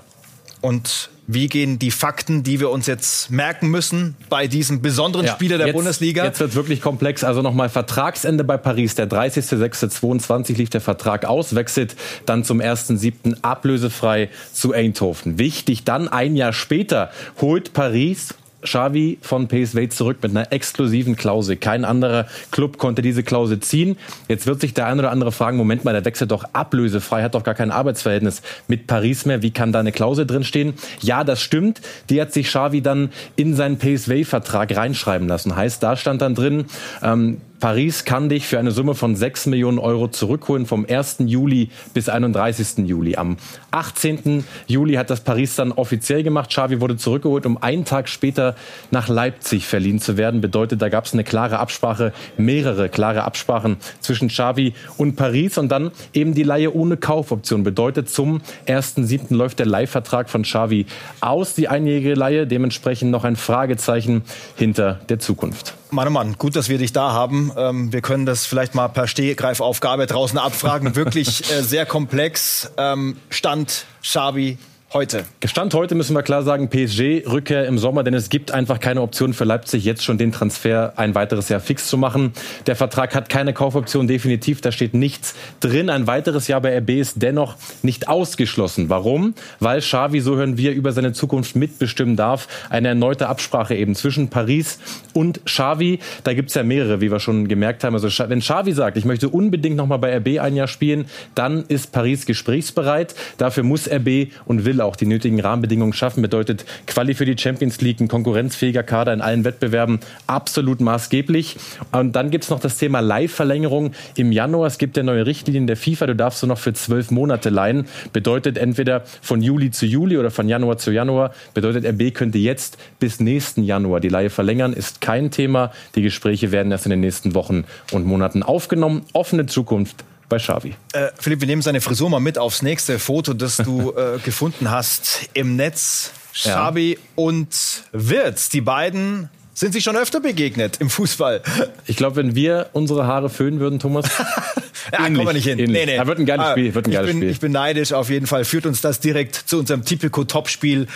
Und 0.62 1.12
wie 1.28 1.48
gehen 1.48 1.80
die 1.80 1.92
Fakten, 1.92 2.44
die 2.44 2.60
wir 2.60 2.70
uns 2.70 2.88
jetzt 2.88 3.32
merken 3.32 3.70
müssen, 3.70 4.16
bei 4.30 4.48
diesem 4.48 4.82
besonderen 4.82 5.26
ja, 5.26 5.34
Spieler 5.34 5.58
der 5.58 5.68
jetzt, 5.68 5.76
Bundesliga? 5.76 6.24
Jetzt 6.24 6.40
wird 6.40 6.56
wirklich 6.56 6.82
komplex. 6.82 7.24
Also 7.24 7.42
nochmal 7.42 7.70
Vertragsende 7.70 8.44
bei 8.44 8.58
Paris. 8.58 8.96
Der 8.96 9.10
30.06.22 9.10 10.56
lief 10.56 10.70
der 10.70 10.82
Vertrag 10.82 11.26
aus, 11.26 11.56
wechselt 11.56 11.96
dann 12.26 12.44
zum 12.44 12.60
1.07. 12.60 13.42
ablösefrei 13.42 14.30
zu 14.54 14.74
Eindhoven. 14.74 15.40
Wichtig, 15.40 15.84
dann 15.84 16.08
ein 16.08 16.36
Jahr 16.36 16.54
später 16.54 17.12
holt 17.42 17.74
Paris 17.74 18.36
Xavi 18.66 19.18
von 19.22 19.48
PSV 19.48 19.90
zurück 19.90 20.18
mit 20.22 20.32
einer 20.32 20.52
exklusiven 20.52 21.16
Klausel. 21.16 21.56
Kein 21.56 21.86
anderer 21.86 22.28
Club 22.52 22.78
konnte 22.78 23.02
diese 23.02 23.24
Klausel 23.24 23.60
ziehen. 23.62 23.98
Jetzt 24.28 24.48
wird 24.48 24.62
sich 24.62 24.74
der 24.74 24.88
ein 24.88 25.00
oder 25.00 25.12
andere 25.12 25.32
fragen, 25.32 25.58
Moment 25.58 25.86
mal, 25.86 25.94
der 25.94 26.06
wechselt 26.06 26.32
doch 26.32 26.44
ablösefrei, 26.54 27.24
hat 27.24 27.36
doch 27.36 27.44
gar 27.44 27.56
kein 27.56 27.72
Arbeitsverhältnis 27.72 28.42
mit 28.68 28.88
Paris 28.88 29.26
mehr. 29.26 29.42
Wie 29.42 29.52
kann 29.52 29.72
da 29.72 29.80
eine 29.80 29.92
Klausel 29.92 30.26
drinstehen? 30.26 30.74
Ja, 31.02 31.24
das 31.24 31.42
stimmt. 31.42 31.82
Die 32.10 32.20
hat 32.20 32.34
sich 32.34 32.48
Xavi 32.48 32.82
dann 32.82 33.10
in 33.36 33.56
seinen 33.56 33.78
PSV-Vertrag 33.78 34.76
reinschreiben 34.76 35.28
lassen. 35.28 35.56
Heißt, 35.56 35.82
da 35.82 35.96
stand 35.96 36.22
dann 36.22 36.36
drin, 36.36 36.66
ähm, 37.02 37.38
Paris 37.66 38.06
kann 38.06 38.30
dich 38.30 38.46
für 38.46 38.60
eine 38.60 38.70
Summe 38.70 38.94
von 38.94 39.16
6 39.16 39.48
Millionen 39.48 39.80
Euro 39.80 40.08
zurückholen 40.08 40.68
vom 40.68 40.86
1. 40.88 41.16
Juli 41.26 41.72
bis 41.96 42.10
31. 42.10 42.88
Juli. 42.88 43.16
Am 43.16 43.38
18. 43.72 44.44
Juli 44.68 44.94
hat 44.94 45.10
das 45.10 45.22
Paris 45.22 45.56
dann 45.56 45.72
offiziell 45.72 46.22
gemacht. 46.22 46.52
Xavi 46.52 46.80
wurde 46.80 46.96
zurückgeholt, 46.96 47.48
um 47.48 47.58
einen 47.58 47.84
Tag 47.84 48.08
später 48.08 48.56
nach 48.92 49.08
Leipzig 49.08 49.66
verliehen 49.66 50.00
zu 50.00 50.16
werden. 50.16 50.42
Bedeutet, 50.42 50.80
da 50.80 50.90
gab 50.90 51.06
es 51.06 51.14
eine 51.14 51.24
klare 51.24 51.58
Absprache, 51.58 52.14
mehrere 52.38 52.88
klare 52.88 53.24
Absprachen 53.24 53.78
zwischen 54.00 54.28
Xavi 54.28 54.76
und 54.98 55.16
Paris 55.16 55.58
und 55.58 55.70
dann 55.70 55.90
eben 56.14 56.36
die 56.36 56.44
Leihe 56.44 56.72
ohne 56.72 56.98
Kaufoption. 56.98 57.64
Bedeutet, 57.64 58.12
zum 58.12 58.42
1.7. 58.68 59.36
läuft 59.36 59.58
der 59.58 59.66
Leihvertrag 59.66 60.30
von 60.30 60.44
Xavi 60.44 60.86
aus, 61.20 61.56
die 61.56 61.68
einjährige 61.68 62.14
Leihe. 62.14 62.46
Dementsprechend 62.46 63.10
noch 63.10 63.24
ein 63.24 63.36
Fragezeichen 63.36 64.22
hinter 64.56 65.00
der 65.10 65.18
Zukunft. 65.18 65.74
Mann, 65.96 66.08
oh 66.10 66.12
Mann, 66.12 66.36
gut, 66.38 66.56
dass 66.56 66.68
wir 66.68 66.78
dich 66.78 66.94
da 66.94 67.14
haben. 67.14 67.52
Ähm, 67.56 67.94
wir 67.94 68.02
können 68.02 68.26
das 68.26 68.46
vielleicht 68.46 68.76
mal 68.76 68.88
per 68.88 69.08
Stehgreifaufgabe 69.08 70.06
draußen 70.06 70.38
abfragen. 70.38 70.96
Wirklich 70.96 71.52
äh, 71.52 71.62
sehr 71.64 71.86
komplex. 71.86 72.72
Ähm, 72.78 73.18
Stand 73.30 73.86
Xavi 74.02 74.58
heute? 74.96 75.26
Stand 75.44 75.74
heute 75.74 75.94
müssen 75.94 76.16
wir 76.16 76.24
klar 76.24 76.44
sagen, 76.44 76.70
PSG 76.70 77.28
Rückkehr 77.30 77.66
im 77.66 77.78
Sommer, 77.78 78.04
denn 78.04 78.14
es 78.14 78.30
gibt 78.30 78.52
einfach 78.52 78.80
keine 78.80 79.02
Option 79.02 79.34
für 79.34 79.44
Leipzig, 79.44 79.84
jetzt 79.84 80.06
schon 80.06 80.18
den 80.18 80.32
Transfer 80.32 80.94
ein 80.96 81.16
weiteres 81.16 81.50
Jahr 81.50 81.60
fix 81.60 81.88
zu 81.90 81.98
machen. 81.98 82.32
Der 82.66 82.78
Vertrag 82.78 83.14
hat 83.14 83.28
keine 83.28 83.52
Kaufoption, 83.52 84.08
definitiv, 84.08 84.62
da 84.62 84.72
steht 84.72 84.94
nichts 84.94 85.36
drin. 85.60 85.90
Ein 85.90 86.08
weiteres 86.08 86.48
Jahr 86.48 86.62
bei 86.62 86.78
RB 86.78 86.92
ist 86.92 87.22
dennoch 87.22 87.58
nicht 87.84 88.08
ausgeschlossen. 88.08 88.90
Warum? 88.90 89.36
Weil 89.60 89.82
Xavi, 89.82 90.22
so 90.22 90.38
hören 90.38 90.58
wir, 90.58 90.72
über 90.72 90.94
seine 90.94 91.12
Zukunft 91.12 91.58
mitbestimmen 91.58 92.16
darf. 92.16 92.48
Eine 92.70 92.88
erneute 92.88 93.28
Absprache 93.28 93.76
eben 93.76 93.96
zwischen 93.96 94.30
Paris 94.30 94.80
und 95.14 95.46
Xavi. 95.46 96.00
Da 96.24 96.34
gibt 96.34 96.50
es 96.50 96.56
ja 96.56 96.64
mehrere, 96.64 97.02
wie 97.02 97.12
wir 97.12 97.20
schon 97.20 97.50
gemerkt 97.50 97.84
haben. 97.84 97.96
Also 97.96 98.08
wenn 98.30 98.40
Xavi 98.40 98.72
sagt, 98.72 98.96
ich 98.96 99.04
möchte 99.04 99.28
unbedingt 99.28 99.76
noch 99.76 99.88
mal 99.88 99.98
bei 99.98 100.16
RB 100.20 100.40
ein 100.40 100.56
Jahr 100.56 100.70
spielen, 100.70 101.08
dann 101.36 101.66
ist 101.68 101.92
Paris 101.92 102.26
gesprächsbereit. 102.26 103.14
Dafür 103.38 103.64
muss 103.64 103.90
RB 103.92 104.32
und 104.46 104.64
will 104.64 104.80
auch 104.85 104.85
die 104.94 105.08
nötigen 105.08 105.40
Rahmenbedingungen 105.40 105.94
schaffen. 105.94 106.22
Bedeutet 106.22 106.66
Quali 106.86 107.16
für 107.16 107.26
die 107.26 107.38
Champions 107.38 107.82
League, 107.82 108.00
ein 108.00 108.08
konkurrenzfähiger 108.08 108.84
Kader 108.84 109.14
in 109.14 109.22
allen 109.22 109.44
Wettbewerben, 109.44 110.00
absolut 110.28 110.82
maßgeblich. 110.82 111.58
Und 111.92 112.16
dann 112.16 112.30
gibt 112.30 112.44
es 112.44 112.50
noch 112.50 112.60
das 112.60 112.78
Thema 112.78 113.00
Leihverlängerung 113.00 113.94
im 114.16 114.32
Januar. 114.32 114.68
Es 114.68 114.78
gibt 114.78 114.98
ja 114.98 115.04
neue 115.04 115.26
Richtlinien 115.26 115.66
der 115.66 115.78
FIFA. 115.78 116.08
Du 116.08 116.16
darfst 116.16 116.44
du 116.44 116.48
noch 116.48 116.60
für 116.60 116.74
zwölf 116.74 117.10
Monate 117.10 117.50
leihen. 117.50 117.88
Bedeutet 118.14 118.58
entweder 118.58 119.04
von 119.22 119.42
Juli 119.42 119.72
zu 119.72 119.86
Juli 119.86 120.18
oder 120.18 120.30
von 120.30 120.48
Januar 120.48 120.78
zu 120.78 120.92
Januar. 120.92 121.34
Bedeutet, 121.54 121.86
RB 121.86 122.14
könnte 122.14 122.38
jetzt 122.38 122.78
bis 123.00 123.20
nächsten 123.20 123.64
Januar 123.64 124.00
die 124.00 124.10
Leihe 124.10 124.30
verlängern. 124.30 124.74
Ist 124.74 125.02
kein 125.02 125.32
Thema. 125.32 125.72
Die 125.96 126.02
Gespräche 126.02 126.52
werden 126.52 126.72
erst 126.72 126.86
in 126.86 126.92
den 126.92 127.00
nächsten 127.00 127.34
Wochen 127.34 127.64
und 127.92 128.06
Monaten 128.06 128.44
aufgenommen. 128.44 129.04
Offene 129.14 129.46
Zukunft 129.46 130.04
bei 130.30 130.38
Xavi. 130.38 130.76
Äh, 130.94 131.10
Philipp, 131.20 131.42
wir 131.42 131.48
nehmen 131.48 131.62
seine 131.62 131.82
Frisur 131.82 132.10
mal 132.10 132.20
mit 132.20 132.38
aufs 132.38 132.62
nächste 132.62 133.00
Foto, 133.00 133.34
das 133.34 133.58
du 133.58 133.94
äh, 133.98 134.20
gefunden 134.20 134.72
hast 134.72 135.30
im 135.34 135.56
Netz. 135.56 136.12
Xavi 136.34 136.94
ja. 136.94 137.00
und 137.16 137.48
Wirtz, 137.94 138.50
die 138.50 138.60
beiden 138.60 139.30
Sind 139.54 139.72
Sie 139.72 139.82
schon 139.82 139.96
öfter 139.96 140.20
begegnet 140.20 140.82
im 140.82 140.90
Fußball? 140.90 141.42
Ich 141.86 141.96
glaube, 141.96 142.18
wenn 142.18 142.36
wir 142.36 142.70
unsere 142.74 143.08
Haare 143.08 143.30
föhnen 143.30 143.62
würden, 143.62 143.80
Thomas. 143.80 144.06
ja, 144.92 144.98
kommen 145.06 145.26
wir 145.26 145.32
nicht 145.32 145.46
hin. 145.46 145.58
Nee, 145.58 145.86
nee. 145.86 145.96
Da 145.96 146.06
wird 146.08 146.20
ein 146.20 146.26
geiles 146.26 146.46
ah, 146.48 146.52
Spiel. 146.52 146.76
Wird 146.76 146.88
ein 146.88 146.92
geiles 146.92 147.10
ich, 147.10 147.14
bin, 147.14 147.22
Spiel. 147.22 147.30
ich 147.32 147.40
bin 147.40 147.52
neidisch 147.54 147.94
auf 147.94 148.10
jeden 148.10 148.28
Fall. 148.28 148.44
Führt 148.44 148.66
uns 148.66 148.82
das 148.82 149.00
direkt 149.00 149.36
zu 149.36 149.60
unserem 149.60 149.86
Typico-Topspiel. 149.86 150.88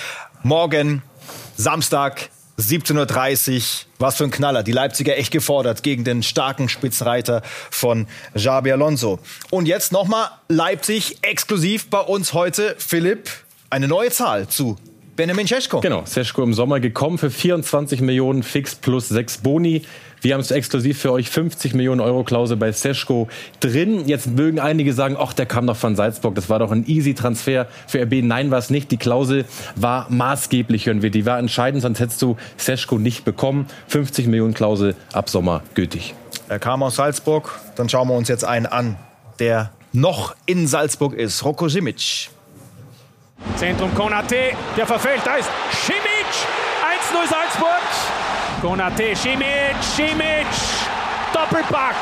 Morgen, 0.43 1.03
Samstag, 1.55 2.29
17.30 2.59 3.55
Uhr. 3.55 3.61
Was 3.99 4.17
für 4.17 4.25
ein 4.25 4.31
Knaller. 4.31 4.63
Die 4.63 4.71
Leipziger 4.71 5.17
echt 5.17 5.31
gefordert 5.31 5.81
gegen 5.83 6.03
den 6.03 6.23
starken 6.23 6.69
Spitzenreiter 6.69 7.41
von 7.71 8.07
Javi 8.35 8.71
Alonso. 8.71 9.19
Und 9.49 9.65
jetzt 9.65 9.91
nochmal 9.91 10.29
Leipzig 10.49 11.17
exklusiv 11.21 11.89
bei 11.89 11.99
uns 11.99 12.33
heute. 12.33 12.75
Philipp, 12.77 13.29
eine 13.69 13.87
neue 13.87 14.11
Zahl 14.11 14.47
zu 14.47 14.77
Benjamin 15.19 15.47
Cesko. 15.47 15.81
Genau, 15.81 16.03
Cesko 16.05 16.43
im 16.43 16.53
Sommer 16.53 16.79
gekommen 16.79 17.17
für 17.17 17.29
24 17.29 17.99
Millionen 17.99 18.41
fix 18.41 18.75
plus 18.75 19.09
6 19.09 19.39
Boni. 19.39 19.81
Wir 20.21 20.33
haben 20.33 20.39
es 20.39 20.49
exklusiv 20.49 20.97
für 20.97 21.11
euch 21.11 21.29
50 21.29 21.73
Millionen 21.73 21.99
Euro 21.99 22.23
Klausel 22.23 22.55
bei 22.55 22.71
Seschko 22.71 23.27
drin. 23.59 24.07
Jetzt 24.07 24.27
mögen 24.27 24.61
einige 24.61 24.93
sagen, 24.93 25.17
ach, 25.19 25.33
der 25.33 25.45
kam 25.45 25.67
doch 25.67 25.75
von 25.75 25.97
Salzburg, 25.97 26.35
das 26.35 26.49
war 26.49 26.59
doch 26.59 26.71
ein 26.71 26.87
easy 26.87 27.15
Transfer 27.15 27.67
für 27.85 28.01
RB. 28.01 28.23
Nein, 28.23 28.49
war 28.49 28.59
es 28.59 28.69
nicht. 28.69 28.91
Die 28.91 28.97
Klausel 28.97 29.43
war 29.75 30.07
maßgeblich, 30.09 30.85
hören 30.85 31.01
wir. 31.01 31.09
Die 31.09 31.25
war 31.25 31.37
entscheidend, 31.37 31.81
sonst 31.81 31.99
hättest 31.99 32.21
du 32.21 32.37
Seschko 32.55 32.97
nicht 32.97 33.25
bekommen. 33.25 33.67
50 33.89 34.27
Millionen 34.27 34.53
Klausel 34.53 34.95
ab 35.11 35.29
Sommer 35.29 35.63
gültig. 35.73 36.15
Er 36.47 36.59
kam 36.59 36.81
aus 36.81 36.95
Salzburg. 36.95 37.59
Dann 37.75 37.89
schauen 37.89 38.07
wir 38.07 38.15
uns 38.15 38.29
jetzt 38.29 38.45
einen 38.45 38.67
an, 38.67 38.95
der 39.39 39.71
noch 39.91 40.33
in 40.45 40.65
Salzburg 40.65 41.13
ist. 41.13 41.43
Roko 41.43 41.67
Simic. 41.67 42.29
Zentrum 43.59 43.93
Konate, 43.93 44.53
der 44.77 44.87
verfällt, 44.87 45.21
da 45.25 45.35
ist 45.35 45.49
Simic, 45.85 46.01
1-0 47.13 47.29
Salzburg. 47.29 47.81
Konate, 48.61 49.15
Simic, 49.15 49.75
Simic, 49.81 50.47
Doppelpack, 51.33 51.95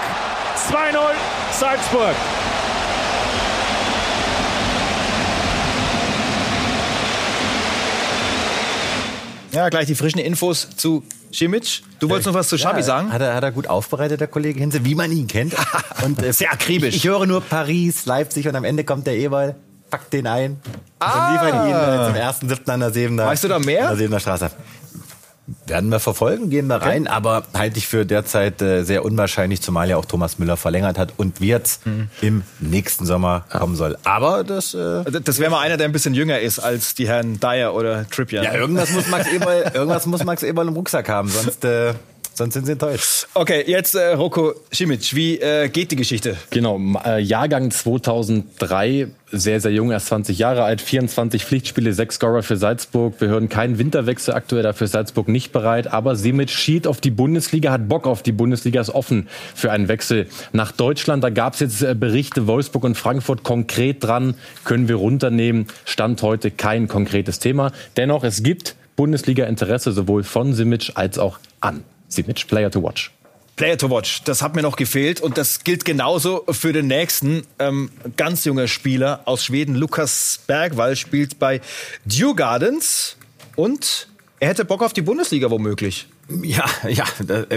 2-0 0.71 0.97
Salzburg. 1.51 2.15
Ja, 9.51 9.69
gleich 9.69 9.87
die 9.87 9.95
frischen 9.95 10.19
Infos 10.19 10.69
zu 10.75 11.03
Simic. 11.31 11.81
Du 11.99 12.09
wolltest 12.09 12.27
noch 12.27 12.35
was 12.35 12.49
zu 12.49 12.57
Xavi 12.57 12.81
ja, 12.81 12.83
sagen? 12.83 13.11
Hat 13.11 13.21
er, 13.21 13.33
hat 13.33 13.43
er 13.43 13.51
gut 13.51 13.67
aufbereitet, 13.67 14.21
der 14.21 14.27
Kollege 14.27 14.59
Hinze, 14.59 14.85
wie 14.85 14.93
man 14.93 15.11
ihn 15.11 15.25
kennt. 15.25 15.55
Und, 16.05 16.21
äh, 16.21 16.31
Sehr 16.33 16.51
akribisch. 16.51 16.89
Ich, 16.89 16.97
ich, 16.97 17.09
höre 17.09 17.25
nur 17.25 17.41
Paris, 17.41 18.05
Leipzig 18.05 18.47
und 18.47 18.55
am 18.55 18.63
Ende 18.63 18.83
kommt 18.83 19.07
der 19.07 19.17
Ewald, 19.17 19.55
packt 19.89 20.13
den 20.13 20.27
ein 20.27 20.61
ah. 20.99 21.27
und 21.27 21.33
liefert 21.33 21.67
ihn 21.67 21.75
äh, 21.75 22.05
zum 22.07 22.15
ersten, 22.15 22.49
siebten 22.49 22.71
an 22.71 22.79
der 22.79 22.91
Sebener. 22.91 23.25
Weißt 23.25 23.43
du 23.43 23.47
da 23.47 23.59
mehr? 23.59 23.83
An 23.83 23.89
der 23.89 23.97
Sebener 23.97 24.19
Straße. 24.19 24.51
Werden 25.65 25.89
wir 25.89 26.01
verfolgen, 26.01 26.49
gehen 26.49 26.67
da 26.67 26.75
rein, 26.75 27.03
okay. 27.03 27.11
aber 27.11 27.43
halte 27.53 27.77
ich 27.77 27.87
für 27.87 28.05
derzeit 28.05 28.61
äh, 28.61 28.83
sehr 28.83 29.05
unwahrscheinlich, 29.05 29.61
zumal 29.61 29.87
ja 29.87 29.95
auch 29.95 30.03
Thomas 30.03 30.39
Müller 30.39 30.57
verlängert 30.57 30.97
hat 30.97 31.13
und 31.15 31.39
jetzt 31.39 31.85
mhm. 31.85 32.09
im 32.21 32.43
nächsten 32.59 33.05
Sommer 33.05 33.45
kommen 33.49 33.77
soll. 33.77 33.97
Aber 34.03 34.43
das. 34.43 34.73
Äh, 34.73 35.05
das 35.23 35.39
wäre 35.39 35.49
mal 35.49 35.61
einer, 35.61 35.77
der 35.77 35.87
ein 35.87 35.93
bisschen 35.93 36.13
jünger 36.13 36.39
ist 36.39 36.59
als 36.59 36.95
die 36.95 37.07
Herren 37.07 37.39
Dyer 37.39 37.73
oder 37.73 38.05
Trippier. 38.09 38.43
Ja, 38.43 38.55
irgendwas 38.55 38.91
muss 38.91 39.07
Max 39.07 39.31
Eberl, 39.31 39.71
irgendwas 39.73 40.05
muss 40.05 40.25
Max 40.25 40.43
Eberl 40.43 40.67
im 40.67 40.73
Rucksack 40.73 41.07
haben, 41.07 41.29
sonst. 41.29 41.63
Äh, 41.63 41.93
Sonst 42.37 42.53
sind 42.53 42.67
sie 42.67 42.73
enttäuscht. 42.73 43.25
Okay, 43.33 43.63
jetzt 43.65 43.95
äh, 43.95 44.09
Roko 44.09 44.53
Simic. 44.69 45.15
Wie 45.15 45.39
äh, 45.39 45.69
geht 45.69 45.89
die 45.89 45.95
Geschichte? 45.95 46.37
Genau, 46.51 46.79
äh, 47.03 47.19
Jahrgang 47.19 47.71
2003, 47.71 49.07
sehr, 49.31 49.59
sehr 49.59 49.71
jung, 49.71 49.89
erst 49.89 50.05
20 50.05 50.37
Jahre 50.37 50.63
alt, 50.63 50.79
24 50.79 51.43
Pflichtspiele, 51.43 51.93
6 51.93 52.13
Scorer 52.13 52.43
für 52.43 52.55
Salzburg. 52.55 53.15
Wir 53.19 53.29
hören 53.29 53.49
keinen 53.49 53.79
Winterwechsel 53.79 54.35
aktuell, 54.35 54.61
dafür 54.61 54.85
Salzburg 54.85 55.29
nicht 55.29 55.51
bereit. 55.51 55.87
Aber 55.87 56.15
Simic 56.15 56.51
schielt 56.51 56.85
auf 56.85 57.01
die 57.01 57.09
Bundesliga, 57.09 57.71
hat 57.71 57.89
Bock 57.89 58.05
auf 58.05 58.21
die 58.21 58.33
Bundesliga, 58.33 58.81
ist 58.81 58.91
offen 58.91 59.29
für 59.55 59.71
einen 59.71 59.87
Wechsel 59.87 60.27
nach 60.53 60.71
Deutschland. 60.71 61.23
Da 61.23 61.31
gab 61.31 61.55
es 61.55 61.61
jetzt 61.61 61.81
äh, 61.81 61.95
Berichte, 61.95 62.45
Wolfsburg 62.45 62.83
und 62.83 62.95
Frankfurt 62.99 63.41
konkret 63.41 64.03
dran, 64.03 64.35
können 64.63 64.87
wir 64.87 64.97
runternehmen. 64.97 65.65
Stand 65.85 66.21
heute 66.21 66.51
kein 66.51 66.87
konkretes 66.87 67.39
Thema. 67.39 67.71
Dennoch, 67.95 68.23
es 68.23 68.43
gibt 68.43 68.75
Bundesliga-Interesse 68.95 69.91
sowohl 69.91 70.21
von 70.21 70.53
Simic 70.53 70.91
als 70.93 71.17
auch 71.17 71.39
an 71.61 71.83
Simic, 72.07 72.47
Player 72.47 72.71
to 72.71 72.81
Watch. 72.81 73.11
Player 73.55 73.77
to 73.77 73.89
Watch, 73.89 74.23
das 74.23 74.43
hat 74.43 74.55
mir 74.55 74.61
noch 74.61 74.75
gefehlt 74.75 75.19
und 75.19 75.37
das 75.37 75.63
gilt 75.63 75.83
genauso 75.83 76.43
für 76.51 76.73
den 76.73 76.85
nächsten 76.85 77.43
ähm, 77.57 77.89
ganz 78.15 78.45
junger 78.45 78.67
Spieler 78.67 79.21
aus 79.25 79.43
Schweden, 79.43 79.73
Lukas 79.73 80.41
Bergwall, 80.45 80.95
spielt 80.95 81.39
bei 81.39 81.59
Dew 82.05 82.35
Gardens 82.35 83.17
und 83.55 84.07
er 84.39 84.49
hätte 84.49 84.63
Bock 84.63 84.83
auf 84.83 84.93
die 84.93 85.01
Bundesliga 85.01 85.49
womöglich. 85.49 86.07
Ja, 86.43 86.65
ja, 86.87 87.05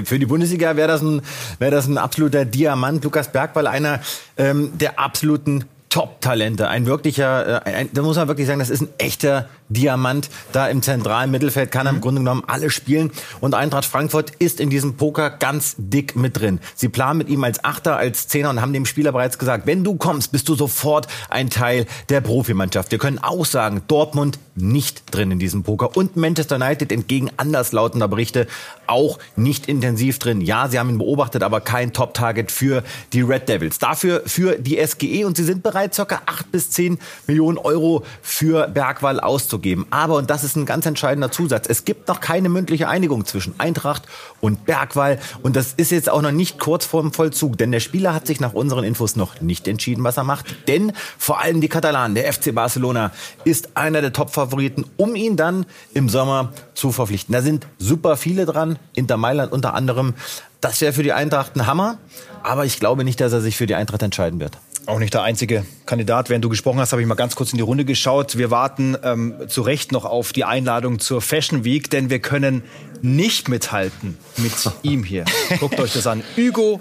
für 0.05 0.19
die 0.19 0.27
Bundesliga 0.27 0.77
wäre 0.77 0.89
das, 0.89 1.03
ein, 1.03 1.21
wär 1.59 1.71
das 1.71 1.87
ein 1.87 1.99
absoluter 1.99 2.45
Diamant. 2.45 3.05
Lukas 3.05 3.31
Bergwall, 3.31 3.67
einer 3.67 4.01
ähm, 4.37 4.71
der 4.79 4.99
absoluten 4.99 5.65
Top-Talente. 5.91 6.69
Ein 6.69 6.87
wirklicher, 6.87 7.67
äh, 7.67 7.71
ein, 7.75 7.91
da 7.93 8.03
muss 8.03 8.17
man 8.17 8.29
wirklich 8.29 8.47
sagen, 8.47 8.61
das 8.61 8.71
ist 8.71 8.81
ein 8.81 8.89
echter 8.99 9.49
Diamant. 9.69 10.31
Da 10.53 10.69
im 10.69 10.83
zentralen 10.83 11.31
Mittelfeld 11.31 11.71
kann 11.71 11.87
er 11.87 11.91
im 11.91 11.97
mhm. 11.97 12.01
Grunde 12.01 12.21
genommen 12.21 12.45
alle 12.47 12.71
spielen. 12.71 13.11
Und 13.41 13.55
Eintracht 13.55 13.85
Frankfurt 13.85 14.31
ist 14.39 14.61
in 14.61 14.71
diesem 14.71 14.95
Poker 14.97 15.31
ganz 15.31 15.75
dick 15.79 16.17
mit 16.17 16.41
drin. 16.41 16.61
Sie 16.75 16.89
planen 16.89 17.19
mit 17.19 17.29
ihm 17.29 17.45
als 17.45 17.63
Achter, 17.65 17.97
als 17.97 18.29
Zehner 18.29 18.51
und 18.51 18.61
haben 18.61 18.73
dem 18.73 18.87
Spieler 18.87 19.13
bereits 19.13 19.39
gesagt, 19.39 19.67
wenn 19.67 19.85
du 19.85 19.97
kommst, 19.97 20.33
bist 20.33 20.49
du 20.49 20.55
sofort 20.55 21.09
ein 21.29 21.51
Teil 21.51 21.87
der 22.09 22.21
Profimannschaft. 22.21 22.93
Wir 22.93 22.99
können 22.99 23.19
auch 23.19 23.45
sagen, 23.45 23.83
Dortmund 23.89 24.39
nicht 24.61 25.03
drin 25.11 25.31
in 25.31 25.39
diesem 25.39 25.63
Poker 25.63 25.97
und 25.97 26.17
Manchester 26.17 26.57
United 26.57 26.93
entgegen 26.93 27.31
anderslautender 27.37 28.09
Berichte 28.09 28.47
auch 28.87 29.19
nicht 29.37 29.67
intensiv 29.69 30.19
drin. 30.19 30.41
Ja, 30.41 30.69
sie 30.69 30.79
haben 30.79 30.91
ihn 30.91 30.99
beobachtet, 30.99 31.43
aber 31.43 31.61
kein 31.61 31.93
Top-Target 31.93 32.51
für 32.51 32.83
die 33.13 33.23
Red 33.23 33.49
Devils. 33.49 33.79
Dafür 33.79 34.23
für 34.27 34.57
die 34.59 34.85
SGE 34.85 35.25
und 35.25 35.37
sie 35.37 35.45
sind 35.45 35.63
bereit, 35.63 35.97
ca. 35.97 36.23
8 36.27 36.53
bis 36.53 36.71
10 36.71 36.99
Millionen 37.27 37.59
Euro 37.59 38.05
für 38.23 38.69
Bergwall 38.69 39.21
auszugeben. 39.21 39.87
Aber, 39.91 40.17
und 40.17 40.29
das 40.29 40.45
ist 40.45 40.57
ein 40.57 40.67
ganz 40.67 40.87
entscheidender 40.87 41.31
Zusatz, 41.31 41.67
es 41.69 41.85
gibt 41.85 42.09
noch 42.09 42.21
keine 42.21 42.49
mündliche 42.49 42.89
Einigung 42.89 43.25
zwischen 43.25 43.55
Eintracht 43.59 44.03
und 44.41 44.67
Bergwall. 44.67 45.19
Und 45.43 45.57
das 45.57 45.73
ist 45.75 45.91
jetzt 45.93 46.11
auch 46.11 46.23
noch 46.23 46.33
nicht 46.33 46.59
kurz 46.59 46.85
vorm 46.85 47.13
Vollzug, 47.13 47.57
denn 47.59 47.73
der 47.73 47.81
Spieler 47.81 48.13
hat 48.13 48.27
sich 48.27 48.41
nach 48.41 48.53
unseren 48.53 48.85
Infos 48.85 49.17
noch 49.17 49.41
nicht 49.41 49.69
entschieden, 49.69 50.05
was 50.05 50.17
er 50.17 50.25
macht. 50.25 50.69
Denn 50.69 50.93
vor 51.19 51.41
allem 51.41 51.61
die 51.61 51.69
Katalanen, 51.69 52.15
der 52.15 52.33
FC 52.33 52.55
Barcelona, 52.55 53.13
ist 53.45 53.77
einer 53.77 54.01
der 54.01 54.13
Top-Favoriten, 54.13 54.50
um 54.97 55.15
ihn 55.15 55.37
dann 55.37 55.67
im 55.95 56.09
Sommer 56.09 56.53
zu 56.75 56.93
verpflichten. 56.93 57.33
Da 57.33 57.43
sind 57.43 57.67
super 57.79 58.17
viele 58.17 58.47
dran, 58.47 58.79
Inter 58.95 59.17
Mailand 59.17 59.53
unter 59.53 59.75
anderem. 59.75 60.15
Das 60.61 60.81
wäre 60.81 60.93
für 60.93 61.03
die 61.03 61.13
Eintracht 61.13 61.57
ein 61.57 61.67
Hammer, 61.67 61.99
aber 62.43 62.65
ich 62.65 62.79
glaube 62.79 63.05
nicht, 63.05 63.21
dass 63.21 63.33
er 63.33 63.41
sich 63.41 63.57
für 63.57 63.67
die 63.67 63.75
Eintracht 63.75 64.03
entscheiden 64.03 64.41
wird. 64.41 64.59
Auch 64.87 64.99
nicht 64.99 65.15
der 65.15 65.23
einzige 65.23 65.65
Kandidat. 65.87 66.31
Während 66.31 66.45
du 66.45 66.49
gesprochen 66.49 66.81
hast, 66.81 66.93
habe 66.93 67.03
ich 67.03 67.07
mal 67.07 67.15
ganz 67.15 67.37
kurz 67.37 67.53
in 67.53 67.59
die 67.59 67.63
Runde 67.63 67.85
geschaut. 67.85 68.39
Wir 68.39 68.51
warten 68.51 68.97
ähm, 69.05 69.35
zu 69.47 69.63
Recht 69.63 69.93
noch 69.93 70.05
auf 70.05 70.33
die 70.33 70.45
Einladung 70.45 70.99
zur 70.99 71.21
Fashion 71.21 71.65
Week, 71.65 71.91
denn 71.91 72.11
wir 72.11 72.19
können 72.19 72.63
nicht 73.03 73.49
mithalten 73.49 74.17
mit 74.37 74.53
ihm 74.83 75.05
hier. 75.05 75.25
Guckt 75.61 75.79
euch 75.79 75.93
das 75.93 76.07
an. 76.07 76.23
Hugo 76.37 76.81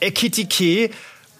Ekitike. 0.00 0.90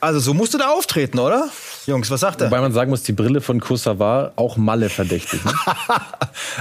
Also 0.05 0.21
so 0.21 0.35
musst 0.35 0.53
du 0.53 0.59
da 0.59 0.69
auftreten, 0.69 1.19
oder? 1.19 1.49
Jungs, 1.87 2.11
was 2.11 2.21
sagt 2.21 2.43
er? 2.43 2.49
Wobei 2.49 2.61
man 2.61 2.73
sagen 2.73 2.91
muss, 2.91 3.03
die 3.03 3.13
Brille 3.13 3.41
von 3.41 3.59
Kussa 3.59 3.99
war 3.99 4.33
auch 4.37 4.59
Malle 4.59 4.91
verdächtig. 4.91 5.43
Ne? 5.43 5.53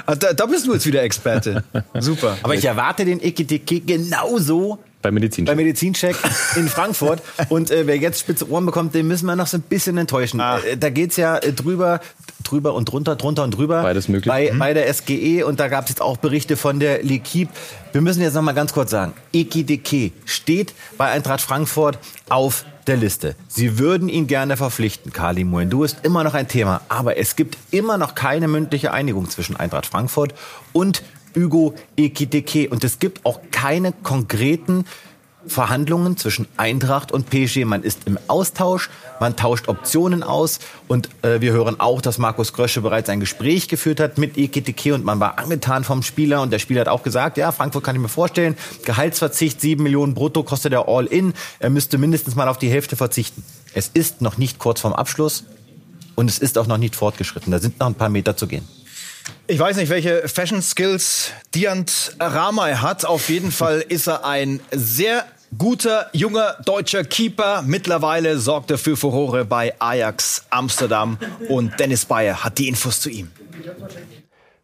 da, 0.17 0.31
da, 0.31 0.45
bist 0.45 0.65
du 0.65 0.73
jetzt 0.73 0.85
wieder 0.85 1.03
Experte. 1.03 1.63
Super. 1.99 2.37
Aber 2.41 2.55
ich 2.55 2.63
erwarte 2.63 3.03
den 3.03 3.21
Ekitike 3.21 3.81
genauso 3.81 4.79
bei 5.01 5.11
Medizincheck. 5.11 5.51
Bei 5.51 5.61
Medizincheck 5.61 6.15
in 6.55 6.69
Frankfurt. 6.69 7.21
Und 7.49 7.69
äh, 7.69 7.85
wer 7.85 7.97
jetzt 7.97 8.21
spitze 8.21 8.49
Ohren 8.49 8.65
bekommt, 8.65 8.95
den 8.95 9.05
müssen 9.05 9.25
wir 9.25 9.35
noch 9.35 9.47
so 9.47 9.57
ein 9.57 9.61
bisschen 9.61 9.97
enttäuschen. 9.97 10.39
Ah. 10.39 10.59
Äh, 10.59 10.77
da 10.77 10.89
geht's 10.89 11.17
ja 11.17 11.37
äh, 11.37 11.51
drüber, 11.51 11.99
drüber 12.45 12.73
und 12.73 12.85
drunter, 12.85 13.17
drunter 13.17 13.43
und 13.43 13.51
drüber. 13.51 13.83
Beides 13.83 14.07
möglich. 14.07 14.31
Bei, 14.31 14.51
mhm. 14.53 14.59
bei 14.59 14.73
der 14.73 14.91
SGE 14.93 15.43
und 15.43 15.59
da 15.59 15.67
gab 15.67 15.83
es 15.83 15.89
jetzt 15.89 16.01
auch 16.01 16.15
Berichte 16.15 16.55
von 16.55 16.79
der 16.79 17.03
L'Equipe. 17.03 17.49
Wir 17.91 17.99
müssen 17.99 18.21
jetzt 18.21 18.35
noch 18.35 18.41
mal 18.41 18.53
ganz 18.53 18.71
kurz 18.71 18.91
sagen, 18.91 19.13
Eki 19.33 19.65
Deke 19.65 20.11
steht 20.23 20.73
bei 20.97 21.11
Eintracht 21.11 21.41
Frankfurt 21.41 21.99
auf 22.29 22.63
der 22.87 22.97
Liste. 22.97 23.35
Sie 23.47 23.79
würden 23.79 24.09
ihn 24.09 24.27
gerne 24.27 24.57
verpflichten. 24.57 25.11
Kali 25.11 25.43
Muendu 25.43 25.83
ist 25.83 25.97
immer 26.03 26.23
noch 26.23 26.33
ein 26.33 26.47
Thema, 26.47 26.81
aber 26.89 27.17
es 27.17 27.35
gibt 27.35 27.57
immer 27.71 27.97
noch 27.97 28.15
keine 28.15 28.47
mündliche 28.47 28.91
Einigung 28.91 29.29
zwischen 29.29 29.55
Eintracht 29.55 29.85
Frankfurt 29.85 30.33
und 30.71 31.03
Hugo 31.35 31.73
Ekiteke. 31.97 32.69
Und 32.69 32.83
es 32.83 32.99
gibt 32.99 33.25
auch 33.25 33.39
keine 33.51 33.91
konkreten 33.91 34.85
Verhandlungen 35.47 36.17
zwischen 36.17 36.47
Eintracht 36.57 37.11
und 37.11 37.29
PSG. 37.29 37.65
Man 37.65 37.83
ist 37.83 38.01
im 38.05 38.17
Austausch, 38.27 38.89
man 39.19 39.35
tauscht 39.35 39.67
Optionen 39.67 40.23
aus. 40.23 40.59
Und 40.87 41.09
äh, 41.21 41.41
wir 41.41 41.51
hören 41.51 41.79
auch, 41.79 42.01
dass 42.01 42.17
Markus 42.17 42.53
Grösche 42.53 42.81
bereits 42.81 43.09
ein 43.09 43.19
Gespräch 43.19 43.67
geführt 43.67 43.99
hat 43.99 44.17
mit 44.17 44.37
Ekitike 44.37 44.93
und 44.93 45.03
man 45.03 45.19
war 45.19 45.39
angetan 45.39 45.83
vom 45.83 46.03
Spieler. 46.03 46.41
Und 46.41 46.51
der 46.51 46.59
Spieler 46.59 46.81
hat 46.81 46.87
auch 46.87 47.03
gesagt, 47.03 47.37
ja, 47.37 47.51
Frankfurt 47.51 47.83
kann 47.83 47.95
ich 47.95 48.01
mir 48.01 48.09
vorstellen, 48.09 48.57
Gehaltsverzicht 48.85 49.59
7 49.59 49.81
Millionen 49.81 50.13
brutto 50.13 50.43
kostet 50.43 50.73
er 50.73 50.87
All-In, 50.87 51.33
er 51.59 51.69
müsste 51.69 51.97
mindestens 51.97 52.35
mal 52.35 52.47
auf 52.47 52.57
die 52.57 52.69
Hälfte 52.69 52.95
verzichten. 52.95 53.43
Es 53.73 53.89
ist 53.93 54.21
noch 54.21 54.37
nicht 54.37 54.59
kurz 54.59 54.81
vorm 54.81 54.93
Abschluss. 54.93 55.45
Und 56.15 56.29
es 56.29 56.37
ist 56.37 56.57
auch 56.57 56.67
noch 56.67 56.77
nicht 56.77 56.95
fortgeschritten, 56.95 57.51
da 57.51 57.59
sind 57.59 57.79
noch 57.79 57.87
ein 57.87 57.95
paar 57.95 58.09
Meter 58.09 58.37
zu 58.37 58.45
gehen. 58.45 58.67
Ich 59.47 59.59
weiß 59.59 59.77
nicht, 59.77 59.89
welche 59.89 60.27
Fashion 60.27 60.61
Skills 60.61 61.31
Diant 61.53 62.15
Ramay 62.19 62.75
hat. 62.75 63.05
Auf 63.05 63.29
jeden 63.29 63.51
Fall 63.59 63.83
ist 63.87 64.07
er 64.07 64.25
ein 64.25 64.59
sehr 64.71 65.25
guter, 65.57 66.09
junger 66.13 66.57
deutscher 66.65 67.03
Keeper. 67.03 67.61
Mittlerweile 67.61 68.39
sorgt 68.39 68.71
er 68.71 68.77
für 68.77 68.97
Furore 68.97 69.45
bei 69.45 69.73
Ajax 69.79 70.45
Amsterdam. 70.49 71.17
Und 71.49 71.79
Dennis 71.79 72.05
Bayer 72.05 72.43
hat 72.43 72.57
die 72.57 72.67
Infos 72.67 73.01
zu 73.01 73.09
ihm. 73.09 73.31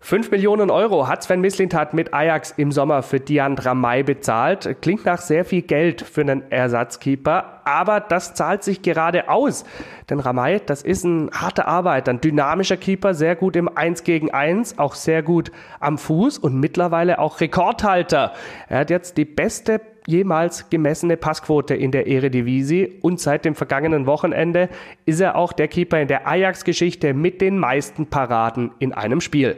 5 0.01 0.31
Millionen 0.31 0.71
Euro 0.71 1.09
hat 1.09 1.23
Sven 1.23 1.41
Mislintat 1.41 1.93
mit 1.93 2.13
Ajax 2.13 2.51
im 2.55 2.71
Sommer 2.71 3.03
für 3.03 3.19
Diandra 3.19 3.73
May 3.73 4.01
bezahlt. 4.01 4.77
Klingt 4.81 5.05
nach 5.05 5.19
sehr 5.19 5.43
viel 5.43 5.61
Geld 5.61 6.01
für 6.01 6.21
einen 6.21 6.49
Ersatzkeeper, 6.51 7.61
aber 7.65 7.99
das 7.99 8.33
zahlt 8.33 8.63
sich 8.63 8.81
gerade 8.81 9.29
aus. 9.29 9.65
Denn 10.09 10.21
Ramay, 10.21 10.61
das 10.65 10.83
ist 10.83 11.03
ein 11.03 11.29
harter 11.33 11.67
Arbeit, 11.67 12.07
ein 12.07 12.21
dynamischer 12.21 12.77
Keeper, 12.77 13.13
sehr 13.13 13.35
gut 13.35 13.57
im 13.57 13.67
1 13.67 14.03
gegen 14.03 14.31
1, 14.31 14.79
auch 14.79 14.95
sehr 14.95 15.21
gut 15.21 15.51
am 15.81 15.97
Fuß 15.97 16.39
und 16.39 16.59
mittlerweile 16.59 17.19
auch 17.19 17.41
Rekordhalter. 17.41 18.33
Er 18.69 18.79
hat 18.79 18.89
jetzt 18.89 19.17
die 19.17 19.25
beste 19.25 19.81
jemals 20.09 20.69
gemessene 20.69 21.17
Passquote 21.17 21.75
in 21.75 21.91
der 21.91 22.07
Eredivisie 22.07 22.97
und 23.01 23.19
seit 23.19 23.45
dem 23.45 23.55
vergangenen 23.55 24.07
Wochenende 24.07 24.69
ist 25.05 25.21
er 25.21 25.35
auch 25.35 25.53
der 25.53 25.67
Keeper 25.67 26.01
in 26.01 26.07
der 26.07 26.27
Ajax-Geschichte 26.27 27.13
mit 27.13 27.41
den 27.41 27.59
meisten 27.59 28.07
Paraden 28.07 28.71
in 28.79 28.91
einem 28.91 29.21
Spiel. 29.21 29.57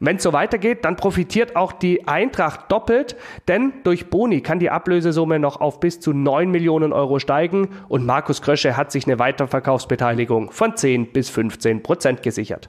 Wenn 0.00 0.16
es 0.16 0.24
so 0.24 0.32
weitergeht, 0.32 0.84
dann 0.84 0.96
profitiert 0.96 1.54
auch 1.54 1.70
die 1.70 2.08
Eintracht 2.08 2.72
doppelt, 2.72 3.14
denn 3.46 3.72
durch 3.84 4.10
Boni 4.10 4.40
kann 4.40 4.58
die 4.58 4.70
Ablösesumme 4.70 5.38
noch 5.38 5.60
auf 5.60 5.78
bis 5.78 6.00
zu 6.00 6.12
9 6.12 6.50
Millionen 6.50 6.92
Euro 6.92 7.20
steigen 7.20 7.68
und 7.88 8.04
Markus 8.04 8.42
Krösche 8.42 8.76
hat 8.76 8.90
sich 8.90 9.06
eine 9.06 9.20
Weiterverkaufsbeteiligung 9.20 10.50
von 10.50 10.76
10 10.76 11.12
bis 11.12 11.30
15 11.30 11.84
Prozent 11.84 12.24
gesichert. 12.24 12.68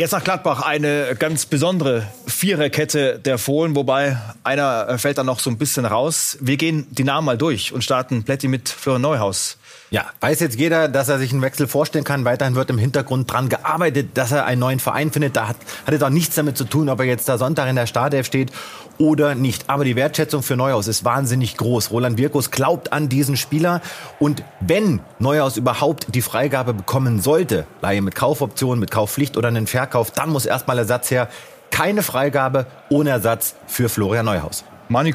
Jetzt 0.00 0.12
nach 0.12 0.24
Gladbach 0.24 0.62
eine 0.62 1.14
ganz 1.18 1.44
besondere 1.44 2.06
Viererkette 2.26 3.18
der 3.18 3.36
Fohlen, 3.36 3.76
wobei 3.76 4.16
einer 4.42 4.98
fällt 4.98 5.18
dann 5.18 5.26
noch 5.26 5.40
so 5.40 5.50
ein 5.50 5.58
bisschen 5.58 5.84
raus. 5.84 6.38
Wir 6.40 6.56
gehen 6.56 6.86
die 6.90 7.04
Namen 7.04 7.26
mal 7.26 7.36
durch 7.36 7.74
und 7.74 7.84
starten 7.84 8.24
Plätti 8.24 8.48
mit 8.48 8.70
Florian 8.70 9.02
Neuhaus. 9.02 9.58
Ja, 9.90 10.06
weiß 10.20 10.40
jetzt 10.40 10.58
jeder, 10.58 10.88
dass 10.88 11.10
er 11.10 11.18
sich 11.18 11.32
einen 11.32 11.42
Wechsel 11.42 11.68
vorstellen 11.68 12.04
kann. 12.04 12.24
Weiterhin 12.24 12.54
wird 12.54 12.70
im 12.70 12.78
Hintergrund 12.78 13.30
dran 13.30 13.50
gearbeitet, 13.50 14.12
dass 14.14 14.32
er 14.32 14.46
einen 14.46 14.60
neuen 14.60 14.80
Verein 14.80 15.12
findet. 15.12 15.36
Da 15.36 15.48
hat, 15.48 15.56
hat 15.84 15.92
jetzt 15.92 16.02
auch 16.02 16.08
nichts 16.08 16.34
damit 16.34 16.56
zu 16.56 16.64
tun, 16.64 16.88
ob 16.88 17.00
er 17.00 17.04
jetzt 17.04 17.28
da 17.28 17.36
Sonntag 17.36 17.68
in 17.68 17.76
der 17.76 17.86
Startelf 17.86 18.24
steht 18.24 18.52
oder 19.00 19.34
nicht. 19.34 19.64
Aber 19.68 19.84
die 19.84 19.96
Wertschätzung 19.96 20.42
für 20.42 20.56
Neuhaus 20.56 20.86
ist 20.86 21.04
wahnsinnig 21.04 21.56
groß. 21.56 21.90
Roland 21.90 22.18
Wirkus 22.18 22.50
glaubt 22.50 22.92
an 22.92 23.08
diesen 23.08 23.36
Spieler. 23.36 23.80
Und 24.18 24.44
wenn 24.60 25.00
Neuhaus 25.18 25.56
überhaupt 25.56 26.14
die 26.14 26.22
Freigabe 26.22 26.74
bekommen 26.74 27.20
sollte, 27.20 27.66
Leihe 27.80 28.02
mit 28.02 28.14
Kaufoption, 28.14 28.78
mit 28.78 28.90
Kaufpflicht 28.90 29.36
oder 29.36 29.48
einen 29.48 29.66
Verkauf, 29.66 30.10
dann 30.10 30.30
muss 30.30 30.46
erstmal 30.46 30.78
Ersatz 30.78 31.10
her. 31.10 31.28
Keine 31.70 32.02
Freigabe 32.02 32.66
ohne 32.90 33.10
Ersatz 33.10 33.54
für 33.66 33.88
Florian 33.88 34.26
Neuhaus. 34.26 34.64
Mani? 34.88 35.12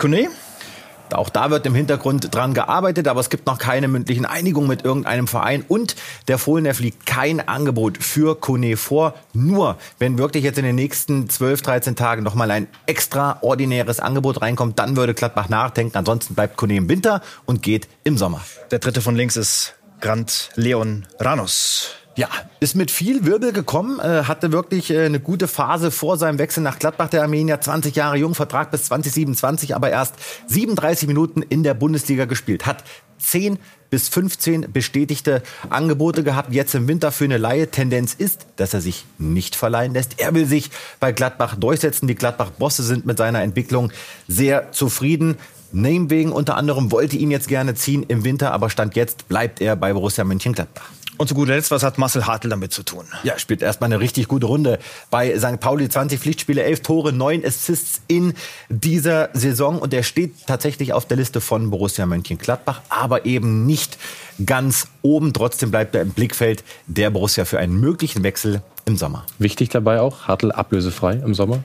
Auch 1.13 1.29
da 1.29 1.49
wird 1.49 1.65
im 1.65 1.75
Hintergrund 1.75 2.33
dran 2.33 2.53
gearbeitet, 2.53 3.07
aber 3.07 3.19
es 3.19 3.29
gibt 3.29 3.45
noch 3.45 3.57
keine 3.57 3.87
mündlichen 3.87 4.25
Einigungen 4.25 4.67
mit 4.67 4.83
irgendeinem 4.83 5.27
Verein. 5.27 5.63
Und 5.67 5.95
der 6.27 6.37
Fohlen, 6.37 6.65
fliegt 6.73 7.05
kein 7.05 7.47
Angebot 7.47 7.97
für 7.97 8.39
Kone 8.39 8.77
vor. 8.77 9.13
Nur, 9.33 9.77
wenn 9.99 10.17
wirklich 10.17 10.43
jetzt 10.43 10.57
in 10.57 10.65
den 10.65 10.75
nächsten 10.75 11.29
12, 11.29 11.61
13 11.61 11.95
Tagen 11.95 12.23
nochmal 12.23 12.51
ein 12.51 12.67
extraordinäres 12.85 13.99
Angebot 13.99 14.41
reinkommt, 14.41 14.79
dann 14.79 14.95
würde 14.95 15.13
Gladbach 15.13 15.49
nachdenken. 15.49 15.97
Ansonsten 15.97 16.35
bleibt 16.35 16.57
Kone 16.57 16.75
im 16.75 16.89
Winter 16.89 17.21
und 17.45 17.61
geht 17.61 17.87
im 18.03 18.17
Sommer. 18.17 18.41
Der 18.71 18.79
dritte 18.79 19.01
von 19.01 19.15
links 19.15 19.35
ist 19.35 19.75
Grant 20.01 20.49
Leon 20.55 21.05
Ranos. 21.19 22.04
Ja, 22.17 22.29
ist 22.61 22.77
mit 22.77 22.91
viel 22.91 23.25
Wirbel 23.25 23.51
gekommen, 23.51 23.99
äh, 23.99 24.23
hatte 24.23 24.53
wirklich 24.53 24.89
äh, 24.89 25.05
eine 25.05 25.19
gute 25.19 25.49
Phase 25.49 25.91
vor 25.91 26.17
seinem 26.17 26.39
Wechsel 26.39 26.63
nach 26.63 26.79
Gladbach 26.79 27.09
der 27.09 27.23
Armenier, 27.23 27.59
20 27.59 27.93
Jahre 27.93 28.15
jung, 28.15 28.35
Vertrag 28.35 28.71
bis 28.71 28.85
2027, 28.85 29.75
aber 29.75 29.89
erst 29.89 30.15
37 30.47 31.09
Minuten 31.09 31.41
in 31.41 31.63
der 31.63 31.73
Bundesliga 31.73 32.23
gespielt, 32.23 32.65
hat 32.65 32.85
10 33.19 33.59
bis 33.89 34.07
15 34.07 34.71
bestätigte 34.71 35.43
Angebote 35.69 36.23
gehabt, 36.23 36.53
jetzt 36.53 36.73
im 36.73 36.87
Winter 36.87 37.11
für 37.11 37.25
eine 37.25 37.37
Laie. 37.37 37.69
Tendenz 37.69 38.13
ist, 38.13 38.45
dass 38.55 38.73
er 38.73 38.79
sich 38.79 39.05
nicht 39.17 39.55
verleihen 39.57 39.93
lässt. 39.93 40.19
Er 40.19 40.33
will 40.33 40.45
sich 40.45 40.69
bei 41.01 41.11
Gladbach 41.11 41.55
durchsetzen. 41.55 42.07
Die 42.07 42.15
Gladbach-Bosse 42.15 42.83
sind 42.83 43.05
mit 43.05 43.17
seiner 43.17 43.41
Entwicklung 43.41 43.91
sehr 44.27 44.71
zufrieden. 44.71 45.37
Name 45.71 46.09
wegen 46.09 46.31
unter 46.31 46.55
anderem 46.55 46.91
wollte 46.91 47.17
ihn 47.17 47.31
jetzt 47.31 47.49
gerne 47.49 47.75
ziehen 47.75 48.03
im 48.07 48.23
Winter, 48.23 48.53
aber 48.53 48.69
Stand 48.69 48.95
jetzt 48.95 49.27
bleibt 49.27 49.59
er 49.59 49.75
bei 49.75 49.91
Borussia 49.91 50.23
Mönchengladbach. 50.23 50.89
Und 51.17 51.27
zu 51.27 51.35
guter 51.35 51.55
Letzt, 51.55 51.71
was 51.71 51.83
hat 51.83 51.97
Marcel 51.97 52.27
Hartl 52.27 52.49
damit 52.49 52.73
zu 52.73 52.83
tun? 52.83 53.05
Ja, 53.23 53.39
spielt 53.39 53.61
erstmal 53.61 53.87
eine 53.87 53.99
richtig 53.99 54.27
gute 54.27 54.47
Runde. 54.47 54.79
Bei 55.09 55.37
St. 55.37 55.59
Pauli 55.59 55.87
20 55.87 56.19
Pflichtspiele, 56.19 56.63
11 56.63 56.81
Tore, 56.81 57.13
9 57.13 57.45
Assists 57.45 58.01
in 58.07 58.33
dieser 58.69 59.29
Saison. 59.33 59.79
Und 59.79 59.93
er 59.93 60.03
steht 60.03 60.45
tatsächlich 60.45 60.93
auf 60.93 61.05
der 61.05 61.17
Liste 61.17 61.39
von 61.39 61.69
Borussia 61.69 62.05
Mönchengladbach, 62.05 62.81
aber 62.89 63.25
eben 63.25 63.65
nicht 63.65 63.97
ganz 64.45 64.87
oben. 65.01 65.31
Trotzdem 65.31 65.71
bleibt 65.71 65.95
er 65.95 66.01
im 66.01 66.09
Blickfeld 66.09 66.63
der 66.87 67.09
Borussia 67.09 67.45
für 67.45 67.59
einen 67.59 67.79
möglichen 67.79 68.23
Wechsel 68.23 68.61
im 68.85 68.97
Sommer. 68.97 69.25
Wichtig 69.39 69.69
dabei 69.69 70.01
auch, 70.01 70.27
Hartl 70.27 70.51
ablösefrei 70.51 71.13
im 71.13 71.33
Sommer. 71.33 71.63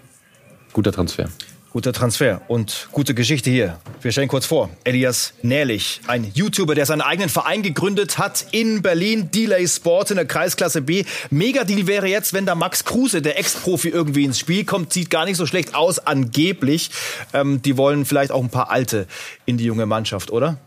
Guter 0.72 0.92
Transfer. 0.92 1.28
Guter 1.72 1.92
Transfer 1.92 2.40
und 2.48 2.88
gute 2.90 3.14
Geschichte 3.14 3.48
hier. 3.48 3.78
Wir 4.02 4.10
stellen 4.10 4.26
kurz 4.26 4.44
vor. 4.44 4.70
Elias 4.82 5.34
Nährlich, 5.42 6.00
ein 6.08 6.28
YouTuber, 6.34 6.74
der 6.74 6.84
seinen 6.84 7.00
eigenen 7.00 7.28
Verein 7.28 7.62
gegründet 7.62 8.18
hat 8.18 8.46
in 8.50 8.82
Berlin, 8.82 9.30
Delay 9.30 9.68
Sport 9.68 10.10
in 10.10 10.16
der 10.16 10.26
Kreisklasse 10.26 10.82
B. 10.82 11.04
Mega-Deal 11.30 11.86
wäre 11.86 12.08
jetzt, 12.08 12.32
wenn 12.32 12.44
da 12.44 12.56
Max 12.56 12.84
Kruse, 12.84 13.22
der 13.22 13.38
Ex-Profi, 13.38 13.88
irgendwie 13.88 14.24
ins 14.24 14.40
Spiel 14.40 14.64
kommt. 14.64 14.92
Sieht 14.92 15.10
gar 15.10 15.26
nicht 15.26 15.36
so 15.36 15.46
schlecht 15.46 15.76
aus, 15.76 16.00
angeblich. 16.00 16.90
Ähm, 17.32 17.62
die 17.62 17.76
wollen 17.76 18.04
vielleicht 18.04 18.32
auch 18.32 18.42
ein 18.42 18.50
paar 18.50 18.70
Alte 18.70 19.06
in 19.46 19.56
die 19.56 19.64
junge 19.64 19.86
Mannschaft, 19.86 20.32
oder? 20.32 20.58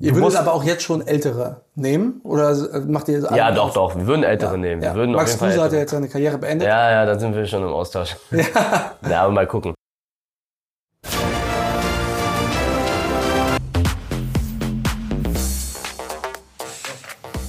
Ihr 0.00 0.14
würdet 0.16 0.36
aber 0.36 0.54
auch 0.54 0.64
jetzt 0.64 0.82
schon 0.82 1.06
Ältere 1.06 1.62
nehmen? 1.76 2.20
Oder 2.24 2.56
macht 2.86 3.08
ihr 3.08 3.20
Ja, 3.34 3.52
doch, 3.52 3.72
doch. 3.72 3.94
Wir 3.94 4.06
würden 4.06 4.24
Ältere 4.24 4.52
ja, 4.52 4.56
nehmen. 4.56 4.82
Wir 4.82 4.88
ja. 4.88 4.94
würden 4.94 5.14
Max 5.14 5.38
Kruse 5.38 5.62
hat 5.62 5.72
ja 5.72 5.78
jetzt 5.78 5.92
seine 5.92 6.08
Karriere 6.08 6.36
beendet. 6.36 6.66
Ja, 6.66 6.90
ja, 6.90 7.06
da 7.06 7.18
sind 7.18 7.34
wir 7.34 7.46
schon 7.46 7.62
im 7.62 7.68
Austausch. 7.68 8.16
Ja, 8.32 8.96
ja 9.08 9.22
aber 9.22 9.32
mal 9.32 9.46
gucken. 9.46 9.74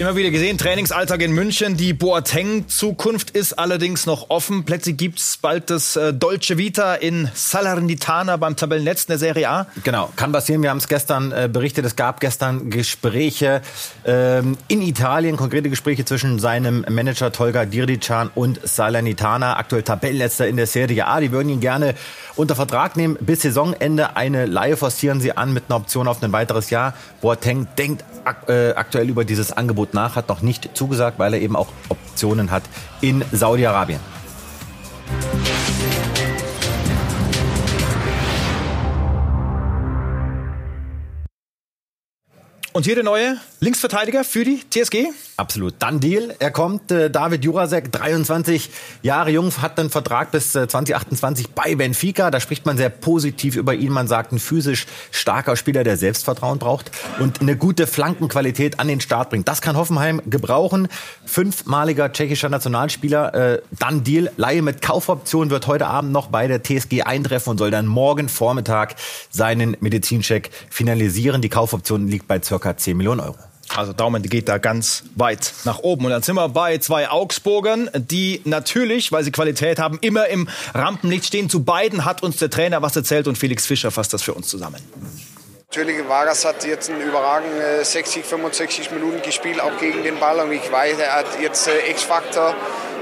Immer 0.06 0.18
wieder 0.18 0.30
gesehen, 0.30 0.60
Trainingsalltag 0.60 1.20
in 1.24 1.32
München. 1.32 1.78
Die 1.78 1.91
Boateng-Zukunft 1.94 3.32
ist 3.32 3.58
allerdings 3.58 4.06
noch 4.06 4.30
offen. 4.30 4.63
Plötzlich 4.63 4.98
gibt's 4.98 5.38
bald 5.38 5.72
das 5.72 5.96
äh, 5.96 6.13
Dolce 6.13 6.60
Vita 6.60 6.94
in 6.94 7.28
Salernitana 7.34 8.38
beim 8.38 8.56
Tabellenletzten 8.56 9.13
der 9.13 9.18
Serie 9.18 9.50
A. 9.50 9.65
Genau, 9.84 10.12
kann 10.15 10.32
passieren. 10.32 10.62
Wir 10.62 10.70
haben 10.70 10.78
es 10.78 10.88
gestern 10.88 11.32
äh, 11.32 11.50
berichtet. 11.52 11.86
Es 11.86 11.96
gab 11.96 12.20
gestern 12.20 12.70
Gespräche 12.70 13.63
ähm, 14.06 14.60
in 14.68 14.84
Italien, 14.84 15.38
konkrete 15.38 15.72
Gespräche 15.72 16.06
zwischen 16.06 16.38
seinem 16.38 16.86
Manager 16.88 17.32
Tolga 17.32 17.65
Dirdican 17.65 18.30
und 18.36 18.60
Salernitana, 18.63 19.58
aktuell 19.58 19.82
Tabellenletzter 19.82 20.48
in 20.48 20.58
der 20.58 20.68
Serie 20.68 21.08
A. 21.08 21.20
Die 21.20 21.32
würden 21.32 21.50
ihn 21.50 21.62
gerne 21.62 21.96
unter 22.36 22.56
Vertrag 22.56 22.96
nehmen. 22.96 23.18
Bis 23.22 23.41
Saisonende 23.41 24.15
eine 24.15 24.46
Laie 24.46 24.78
forcieren 24.78 25.20
sie 25.20 25.36
an 25.36 25.52
mit 25.52 25.63
einer 25.68 25.78
Option 25.78 26.08
auf 26.08 26.22
ein 26.22 26.32
weiteres 26.32 26.70
Jahr. 26.70 26.94
Boateng 27.22 27.68
denkt 27.76 28.04
ak 28.24 28.50
äh, 28.50 28.74
aktuell 28.76 29.10
über 29.10 29.26
dieses 29.26 29.52
Angebot 29.52 29.95
nach, 29.96 30.16
hat 30.16 30.30
noch 30.30 30.42
nicht 30.42 30.70
zugesagt, 30.78 31.18
weil 31.18 31.34
er 31.34 31.42
eben 31.42 31.56
auch 31.56 31.70
Optionen 31.90 32.52
hat 32.52 32.64
in 33.02 33.26
Saudi-Arabien. 33.32 34.00
Und 42.76 42.84
hier 42.84 42.96
der 42.96 43.06
neue 43.06 43.38
Linksverteidiger 43.62 44.26
für 44.26 44.44
die 44.44 44.60
TSG? 44.70 45.06
Absolut. 45.38 45.76
Dann 45.80 46.02
Deal. 46.02 46.36
Er 46.40 46.52
kommt, 46.52 46.92
äh, 46.92 47.10
David 47.10 47.46
Jurasek, 47.46 47.90
23 47.90 48.70
Jahre 49.02 49.32
jung, 49.32 49.50
hat 49.62 49.80
einen 49.80 49.90
Vertrag 49.90 50.32
bis 50.32 50.56
äh, 50.56 50.68
2028 50.68 51.52
bei 51.52 51.76
Benfica. 51.76 52.32
Da 52.32 52.42
spricht 52.42 52.66
man 52.66 52.76
sehr 52.76 52.90
positiv 52.90 53.56
über 53.56 53.74
ihn. 53.74 53.94
Man 53.94 54.10
sagt, 54.10 54.34
ein 54.34 54.40
physisch 54.40 54.88
starker 55.12 55.56
Spieler, 55.56 55.86
der 55.86 55.96
Selbstvertrauen 55.96 56.60
braucht 56.60 56.92
und 57.20 57.40
eine 57.40 57.56
gute 57.56 57.88
Flankenqualität 57.88 58.78
an 58.78 58.90
den 58.90 59.00
Start 59.00 59.30
bringt. 59.30 59.48
Das 59.48 59.62
kann 59.62 59.78
Hoffenheim 59.78 60.22
gebrauchen. 60.26 60.90
Fünfmaliger 61.26 62.12
tschechischer 62.12 62.50
Nationalspieler. 62.50 63.34
Äh, 63.34 63.62
dann 63.80 64.04
Deal. 64.04 64.32
Laie 64.36 64.62
mit 64.62 64.82
Kaufoption 64.82 65.50
wird 65.50 65.68
heute 65.68 65.88
Abend 65.88 66.12
noch 66.12 66.28
bei 66.28 66.50
der 66.50 66.62
TSG 66.62 67.04
eintreffen 67.04 67.52
und 67.52 67.58
soll 67.58 67.72
dann 67.72 67.88
morgen 67.88 68.28
Vormittag 68.28 68.96
seinen 69.30 69.78
Medizincheck 69.80 70.50
finalisieren. 70.70 71.42
Die 71.42 71.50
Kaufoption 71.50 72.10
liegt 72.10 72.28
bei 72.28 72.42
circa 72.42 72.64
circa 72.65 72.78
10 72.78 72.97
Millionen 72.97 73.21
Euro. 73.21 73.36
Also 73.75 73.93
Daumen 73.93 74.21
geht 74.21 74.47
da 74.47 74.60
ganz 74.60 75.04
weit 75.15 75.54
nach 75.63 75.80
oben. 75.80 76.06
Und 76.06 76.12
dann 76.12 76.21
sind 76.21 76.36
wir 76.36 76.49
bei 76.49 76.78
zwei 76.78 77.10
Augsburgern, 77.10 77.89
die 77.95 78.41
natürlich, 78.45 79.12
weil 79.12 79.23
sie 79.23 79.32
Qualität 79.32 79.80
haben, 79.80 79.97
immer 80.01 80.28
im 80.28 80.47
Rampenlicht 80.73 81.25
stehen. 81.25 81.49
Zu 81.49 81.63
beiden 81.63 82.06
hat 82.06 82.21
uns 82.21 82.38
der 82.38 82.49
Trainer 82.49 82.82
was 82.82 82.95
erzählt 82.95 83.28
und 83.28 83.38
Felix 83.38 83.65
Fischer 83.65 83.89
fasst 83.89 84.13
das 84.13 84.21
für 84.21 84.34
uns 84.34 84.47
zusammen. 84.47 84.78
Natürlich, 85.69 86.08
Vargas 86.08 86.45
hat 86.45 86.63
jetzt 86.63 86.89
einen 86.89 87.01
überragenden 87.01 87.84
60, 87.84 88.23
65 88.23 88.91
Minuten 88.91 89.21
gespielt, 89.23 89.60
auch 89.60 89.78
gegen 89.80 90.04
den 90.04 90.19
Ball. 90.19 90.39
Und 90.39 90.51
ich 90.51 90.71
weiß, 90.71 90.99
er 90.99 91.13
hat 91.13 91.25
jetzt 91.41 91.67
äh, 91.67 91.89
X-Faktor 91.89 92.56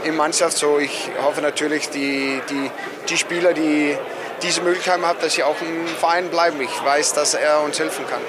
im 0.05 0.15
Mannschaft. 0.15 0.57
So, 0.57 0.79
ich 0.79 1.09
hoffe 1.21 1.41
natürlich, 1.41 1.89
die, 1.89 2.41
die, 2.49 2.71
die 3.09 3.17
Spieler, 3.17 3.53
die 3.53 3.95
diese 4.41 4.61
Möglichkeit 4.61 5.01
haben, 5.01 5.19
dass 5.21 5.33
sie 5.33 5.43
auch 5.43 5.61
im 5.61 5.87
Verein 5.87 6.29
bleiben. 6.29 6.59
Ich 6.61 6.83
weiß, 6.83 7.13
dass 7.13 7.33
er 7.33 7.61
uns 7.61 7.79
helfen 7.79 8.05
kann. 8.09 8.21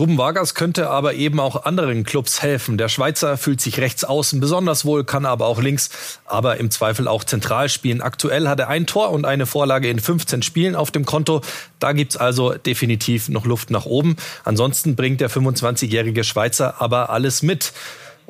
Ruben 0.00 0.16
Vargas 0.16 0.54
könnte 0.54 0.88
aber 0.88 1.12
eben 1.12 1.38
auch 1.40 1.66
anderen 1.66 2.04
Clubs 2.04 2.40
helfen. 2.40 2.78
Der 2.78 2.88
Schweizer 2.88 3.36
fühlt 3.36 3.60
sich 3.60 3.80
rechts 3.80 4.02
außen 4.02 4.40
besonders 4.40 4.86
wohl, 4.86 5.04
kann 5.04 5.26
aber 5.26 5.44
auch 5.44 5.60
links, 5.60 5.90
aber 6.24 6.56
im 6.56 6.70
Zweifel 6.70 7.06
auch 7.06 7.22
zentral 7.22 7.68
spielen. 7.68 8.00
Aktuell 8.00 8.48
hat 8.48 8.58
er 8.60 8.68
ein 8.68 8.86
Tor 8.86 9.10
und 9.10 9.26
eine 9.26 9.44
Vorlage 9.44 9.90
in 9.90 9.98
15 9.98 10.40
Spielen 10.40 10.74
auf 10.74 10.90
dem 10.90 11.04
Konto. 11.04 11.42
Da 11.80 11.92
gibt's 11.92 12.16
also 12.16 12.54
definitiv 12.54 13.28
noch 13.28 13.44
Luft 13.44 13.70
nach 13.70 13.84
oben. 13.84 14.16
Ansonsten 14.42 14.96
bringt 14.96 15.20
der 15.20 15.28
25-jährige 15.28 16.24
Schweizer 16.24 16.80
aber 16.80 17.10
alles 17.10 17.42
mit. 17.42 17.74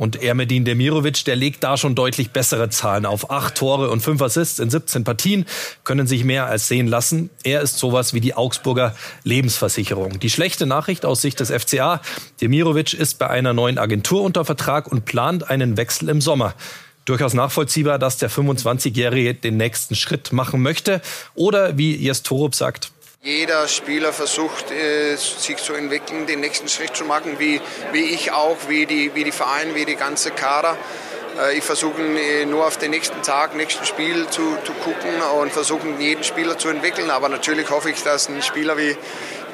Und 0.01 0.23
Ermedin 0.23 0.65
Demirovic, 0.65 1.27
der 1.27 1.37
legt 1.37 1.63
da 1.63 1.77
schon 1.77 1.95
deutlich 1.95 2.31
bessere 2.31 2.71
Zahlen 2.71 3.05
auf. 3.05 3.31
Acht 3.31 3.57
Tore 3.57 3.91
und 3.91 4.01
fünf 4.01 4.23
Assists 4.23 4.59
in 4.59 4.71
17 4.71 5.05
Partien 5.05 5.45
können 5.85 6.07
sich 6.07 6.25
mehr 6.25 6.47
als 6.47 6.69
sehen 6.69 6.87
lassen. 6.87 7.29
Er 7.45 7.61
ist 7.61 7.77
sowas 7.79 8.15
wie 8.15 8.23
die 8.23 8.33
Augsburger 8.33 8.95
Lebensversicherung. 9.25 10.19
Die 10.19 10.31
schlechte 10.31 10.65
Nachricht 10.65 11.05
aus 11.05 11.21
Sicht 11.21 11.39
des 11.39 11.51
FCA, 11.51 12.01
Demirovic 12.41 12.95
ist 12.95 13.19
bei 13.19 13.29
einer 13.29 13.53
neuen 13.53 13.77
Agentur 13.77 14.23
unter 14.23 14.47
Vertrag 14.47 14.91
und 14.91 15.05
plant 15.05 15.51
einen 15.51 15.77
Wechsel 15.77 16.09
im 16.09 16.23
Sommer 16.23 16.55
durchaus 17.05 17.35
nachvollziehbar, 17.35 17.99
dass 17.99 18.17
der 18.17 18.31
25-Jährige 18.31 19.35
den 19.35 19.57
nächsten 19.57 19.97
Schritt 19.97 20.33
machen 20.33 20.63
möchte. 20.63 21.03
Oder 21.35 21.77
wie 21.77 21.95
Jes 21.97 22.23
Torup 22.23 22.55
sagt, 22.55 22.93
jeder 23.23 23.69
Spieler 23.69 24.15
versucht, 24.15 24.71
äh, 24.71 25.15
sich 25.17 25.59
zu 25.59 25.75
entwickeln, 25.75 26.27
den 26.27 26.41
nächsten 26.41 26.69
Schritt 26.69 26.97
zu 26.97 27.05
machen, 27.05 27.39
wie, 27.39 27.61
wie 27.93 28.15
ich 28.15 28.33
auch, 28.33 28.57
wie 28.69 28.87
die, 28.87 29.15
wie 29.15 29.25
die 29.25 29.33
Vereine, 29.33 29.75
wie 29.75 29.85
die 29.85 29.97
ganze 29.97 30.31
Kader. 30.31 30.79
Äh, 31.39 31.59
ich 31.59 31.65
versuche 31.65 32.01
äh, 32.01 32.47
nur 32.47 32.67
auf 32.67 32.79
den 32.79 32.93
nächsten 32.93 33.21
Tag, 33.23 33.55
nächsten 33.55 33.85
Spiel 33.85 34.27
zu, 34.31 34.57
zu 34.65 34.73
gucken 34.73 35.21
und 35.39 35.53
versuchen, 35.53 36.01
jeden 36.01 36.25
Spieler 36.25 36.57
zu 36.57 36.71
entwickeln. 36.71 37.11
Aber 37.11 37.29
natürlich 37.29 37.69
hoffe 37.69 37.91
ich, 37.91 38.03
dass 38.03 38.31
ein 38.31 38.41
Spieler 38.41 38.79
wie 38.79 38.97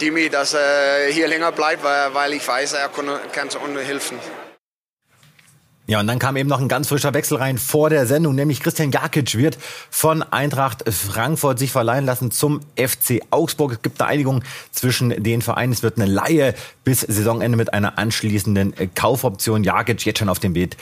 Dimi 0.00 0.28
dass 0.28 0.54
er 0.54 1.06
hier 1.08 1.26
länger 1.26 1.50
bleibt, 1.50 1.82
weil, 1.82 2.14
weil 2.14 2.34
ich 2.34 2.46
weiß, 2.46 2.74
er 2.74 2.88
kann, 2.88 3.18
kann 3.32 3.48
uns 3.48 3.80
helfen. 3.80 4.20
Ja, 5.88 6.00
und 6.00 6.08
dann 6.08 6.18
kam 6.18 6.36
eben 6.36 6.48
noch 6.48 6.60
ein 6.60 6.66
ganz 6.66 6.88
frischer 6.88 7.14
Wechsel 7.14 7.36
rein 7.36 7.58
vor 7.58 7.90
der 7.90 8.06
Sendung, 8.06 8.34
nämlich 8.34 8.60
Christian 8.60 8.90
Jakic 8.90 9.36
wird 9.36 9.56
von 9.88 10.24
Eintracht 10.24 10.82
Frankfurt 10.92 11.60
sich 11.60 11.70
verleihen 11.70 12.04
lassen 12.04 12.32
zum 12.32 12.60
FC 12.76 13.20
Augsburg. 13.30 13.72
Es 13.72 13.82
gibt 13.82 14.00
eine 14.00 14.10
Einigung 14.10 14.42
zwischen 14.72 15.22
den 15.22 15.42
Vereinen. 15.42 15.72
Es 15.72 15.84
wird 15.84 15.96
eine 15.98 16.06
Laie 16.06 16.54
bis 16.82 17.02
Saisonende 17.02 17.56
mit 17.56 17.72
einer 17.72 17.98
anschließenden 17.98 18.74
Kaufoption. 18.96 19.62
Jakic 19.62 20.04
jetzt 20.04 20.18
schon 20.18 20.28
auf 20.28 20.40
dem 20.40 20.56
Weg 20.56 20.76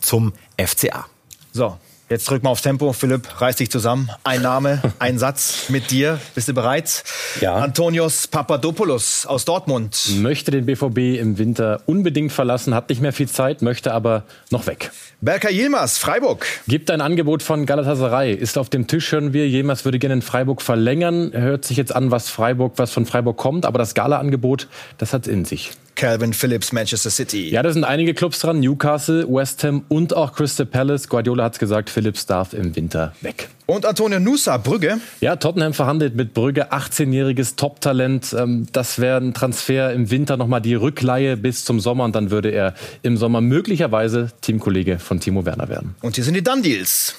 zum 0.00 0.32
FCA. 0.56 1.06
So, 1.52 1.76
Jetzt 2.10 2.28
drück 2.28 2.42
mal 2.42 2.50
aufs 2.50 2.60
Tempo. 2.60 2.92
Philipp, 2.92 3.40
reiß 3.40 3.56
dich 3.56 3.70
zusammen. 3.70 4.10
Ein 4.24 4.42
Name, 4.42 4.82
ein 4.98 5.18
Satz 5.18 5.70
mit 5.70 5.90
dir. 5.90 6.20
Bist 6.34 6.48
du 6.48 6.52
bereit? 6.52 7.02
Ja. 7.40 7.56
Antonios 7.56 8.26
Papadopoulos 8.26 9.24
aus 9.24 9.46
Dortmund. 9.46 10.10
Möchte 10.18 10.50
den 10.50 10.66
BVB 10.66 11.18
im 11.18 11.38
Winter 11.38 11.80
unbedingt 11.86 12.30
verlassen, 12.30 12.74
hat 12.74 12.90
nicht 12.90 13.00
mehr 13.00 13.14
viel 13.14 13.28
Zeit, 13.28 13.62
möchte 13.62 13.94
aber 13.94 14.24
noch 14.50 14.66
weg. 14.66 14.90
Berker 15.22 15.50
Yilmaz, 15.50 15.96
Freiburg. 15.96 16.46
Gibt 16.68 16.90
ein 16.90 17.00
Angebot 17.00 17.42
von 17.42 17.64
Galatasaray. 17.64 18.34
Ist 18.34 18.58
auf 18.58 18.68
dem 18.68 18.86
Tisch, 18.86 19.10
hören 19.12 19.32
wir. 19.32 19.46
Yilmaz 19.46 19.86
würde 19.86 19.98
gerne 19.98 20.16
in 20.16 20.22
Freiburg 20.22 20.60
verlängern. 20.60 21.30
Hört 21.32 21.64
sich 21.64 21.78
jetzt 21.78 21.94
an, 21.96 22.10
was 22.10 22.28
Freiburg, 22.28 22.74
was 22.76 22.92
von 22.92 23.06
Freiburg 23.06 23.38
kommt. 23.38 23.64
Aber 23.64 23.78
das 23.78 23.94
Gala-Angebot, 23.94 24.68
das 24.98 25.14
hat 25.14 25.26
in 25.26 25.46
sich. 25.46 25.70
Calvin 25.94 26.32
Phillips, 26.32 26.72
Manchester 26.72 27.10
City. 27.10 27.50
Ja, 27.50 27.62
da 27.62 27.72
sind 27.72 27.84
einige 27.84 28.14
Clubs 28.14 28.40
dran. 28.40 28.60
Newcastle, 28.60 29.26
West 29.28 29.62
Ham 29.64 29.84
und 29.88 30.16
auch 30.16 30.34
Crystal 30.34 30.66
Palace. 30.66 31.08
Guardiola 31.08 31.44
hat 31.44 31.58
gesagt, 31.58 31.90
Phillips 31.90 32.26
darf 32.26 32.52
im 32.52 32.74
Winter 32.74 33.14
weg. 33.20 33.48
Und 33.66 33.86
Antonio 33.86 34.20
Nusa, 34.20 34.58
Brügge. 34.58 34.98
Ja, 35.20 35.36
Tottenham 35.36 35.72
verhandelt 35.72 36.14
mit 36.14 36.34
Brügge, 36.34 36.72
18-jähriges 36.72 37.56
Top-Talent. 37.56 38.36
Ähm, 38.38 38.66
das 38.72 38.98
wäre 38.98 39.18
ein 39.18 39.32
Transfer 39.32 39.92
im 39.92 40.10
Winter 40.10 40.36
nochmal 40.36 40.60
die 40.60 40.74
Rückleihe 40.74 41.36
bis 41.36 41.64
zum 41.64 41.80
Sommer 41.80 42.04
und 42.04 42.14
dann 42.14 42.30
würde 42.30 42.50
er 42.50 42.74
im 43.02 43.16
Sommer 43.16 43.40
möglicherweise 43.40 44.32
Teamkollege 44.42 44.98
von 44.98 45.20
Timo 45.20 45.46
Werner 45.46 45.68
werden. 45.68 45.94
Und 46.02 46.16
hier 46.16 46.24
sind 46.24 46.34
die 46.34 46.44
Done-Deals. 46.44 47.14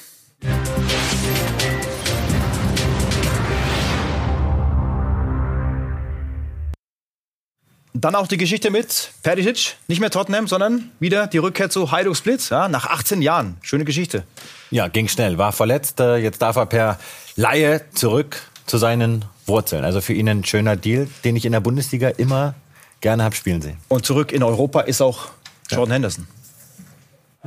Dann 7.97 8.13
auch 8.13 8.27
die 8.27 8.35
Geschichte 8.35 8.71
mit 8.71 9.11
Perisic, 9.23 9.77
nicht 9.87 10.01
mehr 10.01 10.09
Tottenham, 10.09 10.47
sondern 10.47 10.91
wieder 10.99 11.27
die 11.27 11.37
Rückkehr 11.37 11.69
zu 11.69 11.93
Hajduk 11.93 12.17
Split, 12.17 12.49
ja, 12.49 12.67
nach 12.67 12.87
18 12.87 13.21
Jahren. 13.21 13.55
Schöne 13.61 13.85
Geschichte. 13.85 14.25
Ja, 14.69 14.89
ging 14.89 15.07
schnell, 15.07 15.37
war 15.37 15.53
verletzt, 15.53 16.01
äh, 16.01 16.17
jetzt 16.17 16.41
darf 16.41 16.57
er 16.57 16.65
per 16.65 16.99
Laie 17.37 17.85
zurück 17.93 18.41
zu 18.65 18.77
seinen 18.77 19.23
Wurzeln. 19.45 19.85
Also 19.85 20.01
für 20.01 20.11
ihn 20.11 20.27
ein 20.27 20.43
schöner 20.43 20.75
Deal, 20.75 21.07
den 21.23 21.37
ich 21.37 21.45
in 21.45 21.53
der 21.53 21.61
Bundesliga 21.61 22.09
immer 22.09 22.55
gerne 22.99 23.23
habe 23.23 23.33
spielen 23.33 23.61
sehen. 23.61 23.77
Und 23.87 24.05
zurück 24.05 24.33
in 24.33 24.43
Europa 24.43 24.81
ist 24.81 25.01
auch 25.01 25.29
Jordan 25.69 25.91
ja. 25.91 25.93
Henderson. 25.93 26.27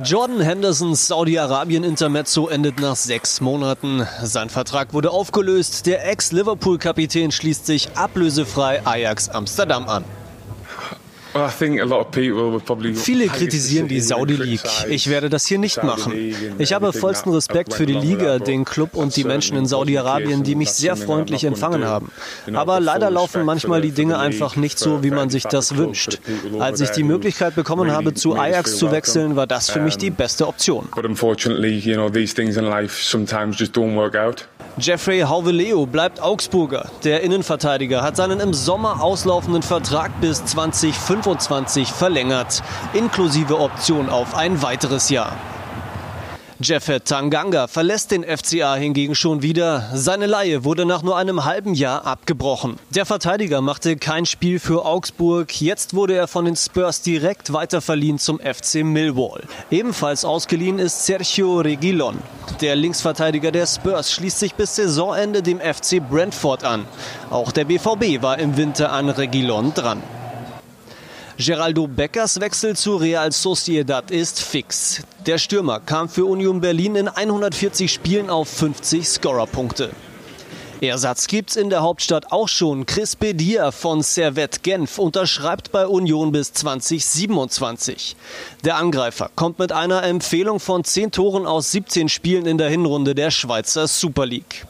Jordan 0.03 0.41
Hendersons 0.41 1.05
Saudi-Arabien-Intermezzo 1.05 2.47
endet 2.47 2.79
nach 2.79 2.95
sechs 2.95 3.39
Monaten. 3.39 4.07
Sein 4.23 4.49
Vertrag 4.49 4.93
wurde 4.93 5.11
aufgelöst. 5.11 5.85
Der 5.85 6.09
Ex-Liverpool-Kapitän 6.09 7.31
schließt 7.31 7.67
sich 7.67 7.89
ablösefrei 7.95 8.83
Ajax 8.83 9.29
Amsterdam 9.29 9.87
an. 9.87 10.03
Viele 12.95 13.27
kritisieren 13.27 13.87
die 13.87 14.01
Saudi 14.01 14.35
League. 14.35 14.61
Ich 14.89 15.09
werde 15.09 15.29
das 15.29 15.45
hier 15.45 15.59
nicht 15.59 15.83
machen. 15.83 16.13
Ich 16.57 16.73
habe 16.73 16.91
vollsten 16.93 17.31
Respekt 17.31 17.73
für 17.73 17.85
die 17.85 17.93
Liga, 17.93 18.39
den 18.39 18.65
Club 18.65 18.95
und 18.95 19.15
die 19.15 19.23
Menschen 19.23 19.57
in 19.57 19.65
Saudi-Arabien, 19.65 20.43
die 20.43 20.55
mich 20.55 20.71
sehr 20.71 20.95
freundlich 20.95 21.43
empfangen 21.43 21.85
haben. 21.85 22.11
Aber 22.53 22.79
leider 22.79 23.09
laufen 23.11 23.45
manchmal 23.45 23.81
die 23.81 23.91
Dinge 23.91 24.17
einfach 24.17 24.55
nicht 24.55 24.79
so, 24.79 25.03
wie 25.03 25.11
man 25.11 25.29
sich 25.29 25.43
das 25.43 25.75
wünscht. 25.77 26.19
Als 26.59 26.81
ich 26.81 26.89
die 26.91 27.03
Möglichkeit 27.03 27.55
bekommen 27.55 27.91
habe, 27.91 28.13
zu 28.13 28.35
Ajax 28.35 28.77
zu 28.77 28.91
wechseln, 28.91 29.35
war 29.35 29.47
das 29.47 29.69
für 29.69 29.79
mich 29.79 29.97
die 29.97 30.09
beste 30.09 30.47
Option. 30.47 30.87
Jeffrey 34.79 35.21
Hauveleo 35.21 35.85
bleibt 35.85 36.21
Augsburger. 36.21 36.89
Der 37.03 37.21
Innenverteidiger 37.21 38.01
hat 38.01 38.15
seinen 38.15 38.39
im 38.39 38.53
Sommer 38.53 39.01
auslaufenden 39.01 39.61
Vertrag 39.61 40.21
bis 40.21 40.45
2025 40.45 41.89
verlängert, 41.89 42.63
inklusive 42.93 43.59
Option 43.59 44.09
auf 44.09 44.35
ein 44.35 44.61
weiteres 44.61 45.09
Jahr. 45.09 45.33
Jeffet 46.61 47.05
Tanganga 47.05 47.67
verlässt 47.67 48.11
den 48.11 48.25
FCA 48.25 48.75
hingegen 48.75 49.15
schon 49.15 49.41
wieder. 49.41 49.89
Seine 49.93 50.25
Laie 50.25 50.65
wurde 50.65 50.85
nach 50.85 51.03
nur 51.03 51.15
einem 51.15 51.45
halben 51.45 51.73
Jahr 51.73 52.05
abgebrochen. 52.05 52.75
Der 52.89 53.05
Verteidiger 53.05 53.61
machte 53.61 53.95
kein 53.95 54.25
Spiel 54.25 54.59
für 54.59 54.85
Augsburg. 54.85 55.61
Jetzt 55.61 55.93
wurde 55.93 56.15
er 56.15 56.27
von 56.27 56.43
den 56.43 56.57
Spurs 56.57 57.01
direkt 57.01 57.53
weiterverliehen 57.53 58.19
zum 58.19 58.41
FC 58.41 58.83
Millwall. 58.83 59.43
Ebenfalls 59.71 60.25
ausgeliehen 60.25 60.79
ist 60.79 61.05
Sergio 61.05 61.61
Regilon. 61.61 62.17
Der 62.59 62.75
Linksverteidiger 62.75 63.53
der 63.53 63.65
Spurs 63.65 64.11
schließt 64.11 64.39
sich 64.39 64.53
bis 64.53 64.75
Saisonende 64.75 65.41
dem 65.41 65.61
FC 65.61 66.01
Brentford 66.01 66.65
an. 66.65 66.85
Auch 67.29 67.53
der 67.53 67.63
BVB 67.63 68.21
war 68.21 68.37
im 68.37 68.57
Winter 68.57 68.91
an 68.91 69.07
Regilon 69.07 69.73
dran. 69.73 70.03
Geraldo 71.41 71.87
Beckers 71.87 72.41
Wechsel 72.41 72.75
zu 72.75 72.97
Real 72.97 73.31
Sociedad 73.31 74.11
ist 74.11 74.41
fix. 74.41 75.01
Der 75.25 75.37
Stürmer 75.37 75.79
kam 75.79 76.09
für 76.09 76.25
Union 76.25 76.59
Berlin 76.59 76.97
in 76.97 77.07
140 77.07 77.89
Spielen 77.89 78.29
auf 78.29 78.49
50 78.49 79.07
Scorerpunkte. 79.07 79.91
Ersatz 80.81 81.27
gibt's 81.27 81.55
in 81.55 81.69
der 81.69 81.81
Hauptstadt 81.81 82.33
auch 82.33 82.49
schon. 82.49 82.85
Chris 82.85 83.15
Bedia 83.15 83.71
von 83.71 84.01
Servette 84.01 84.59
Genf 84.63 84.99
unterschreibt 84.99 85.71
bei 85.71 85.87
Union 85.87 86.33
bis 86.33 86.51
2027. 86.51 88.17
Der 88.65 88.75
Angreifer 88.75 89.31
kommt 89.33 89.59
mit 89.59 89.71
einer 89.71 90.03
Empfehlung 90.03 90.59
von 90.59 90.83
10 90.83 91.11
Toren 91.11 91.47
aus 91.47 91.71
17 91.71 92.09
Spielen 92.09 92.47
in 92.47 92.57
der 92.57 92.69
Hinrunde 92.69 93.15
der 93.15 93.31
Schweizer 93.31 93.87
Super 93.87 94.25
League. 94.25 94.65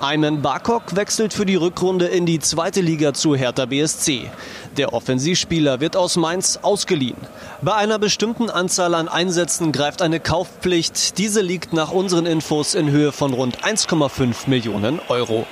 Ayman 0.00 0.40
Barkok 0.40 0.96
wechselt 0.96 1.34
für 1.34 1.44
die 1.44 1.56
Rückrunde 1.56 2.06
in 2.06 2.24
die 2.24 2.38
zweite 2.38 2.80
Liga 2.80 3.12
zu 3.12 3.36
Hertha 3.36 3.66
BSC. 3.66 4.30
Der 4.78 4.94
Offensivspieler 4.94 5.80
wird 5.80 5.94
aus 5.94 6.16
Mainz 6.16 6.58
ausgeliehen. 6.62 7.18
Bei 7.60 7.74
einer 7.74 7.98
bestimmten 7.98 8.48
Anzahl 8.48 8.94
an 8.94 9.08
Einsätzen 9.08 9.72
greift 9.72 10.00
eine 10.00 10.18
Kaufpflicht. 10.18 11.18
Diese 11.18 11.42
liegt 11.42 11.74
nach 11.74 11.92
unseren 11.92 12.24
Infos 12.24 12.74
in 12.74 12.90
Höhe 12.90 13.12
von 13.12 13.34
rund 13.34 13.62
1,5 13.62 14.48
Millionen 14.48 15.00
Euro. 15.08 15.46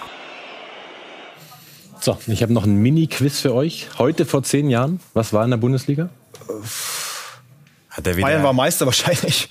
So, 2.01 2.17
ich 2.27 2.43
habe 2.43 2.55
noch 2.55 2.65
ein 2.65 2.77
Mini-Quiz 2.77 3.41
für 3.41 3.53
euch. 3.55 3.89
Heute 3.99 4.25
vor 4.25 4.43
zehn 4.45 4.71
Jahren, 4.71 5.01
was 5.13 5.35
war 5.35 5.45
in 5.45 5.51
der 5.51 5.59
Bundesliga? 5.59 6.09
Bayern 8.03 8.43
war 8.43 8.53
Meister 8.53 8.87
wahrscheinlich. 8.87 9.49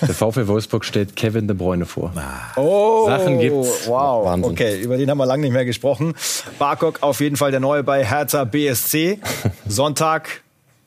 Der 0.00 0.14
VfL 0.14 0.46
Wolfsburg 0.46 0.84
stellt 0.84 1.16
Kevin 1.16 1.46
De 1.46 1.56
Bruyne 1.56 1.86
vor. 1.86 2.12
Oh, 2.56 3.06
Sachen 3.06 3.38
gibt's. 3.38 3.86
Wow. 3.86 4.26
Wahnsinn. 4.26 4.52
Okay, 4.52 4.80
über 4.80 4.96
den 4.96 5.10
haben 5.10 5.18
wir 5.18 5.26
lange 5.26 5.42
nicht 5.42 5.52
mehr 5.52 5.64
gesprochen. 5.64 6.14
Barkok 6.58 7.02
auf 7.02 7.20
jeden 7.20 7.36
Fall 7.36 7.50
der 7.50 7.60
Neue 7.60 7.82
bei 7.82 8.04
Hertha 8.04 8.44
BSC. 8.44 9.20
Sonntag 9.68 10.42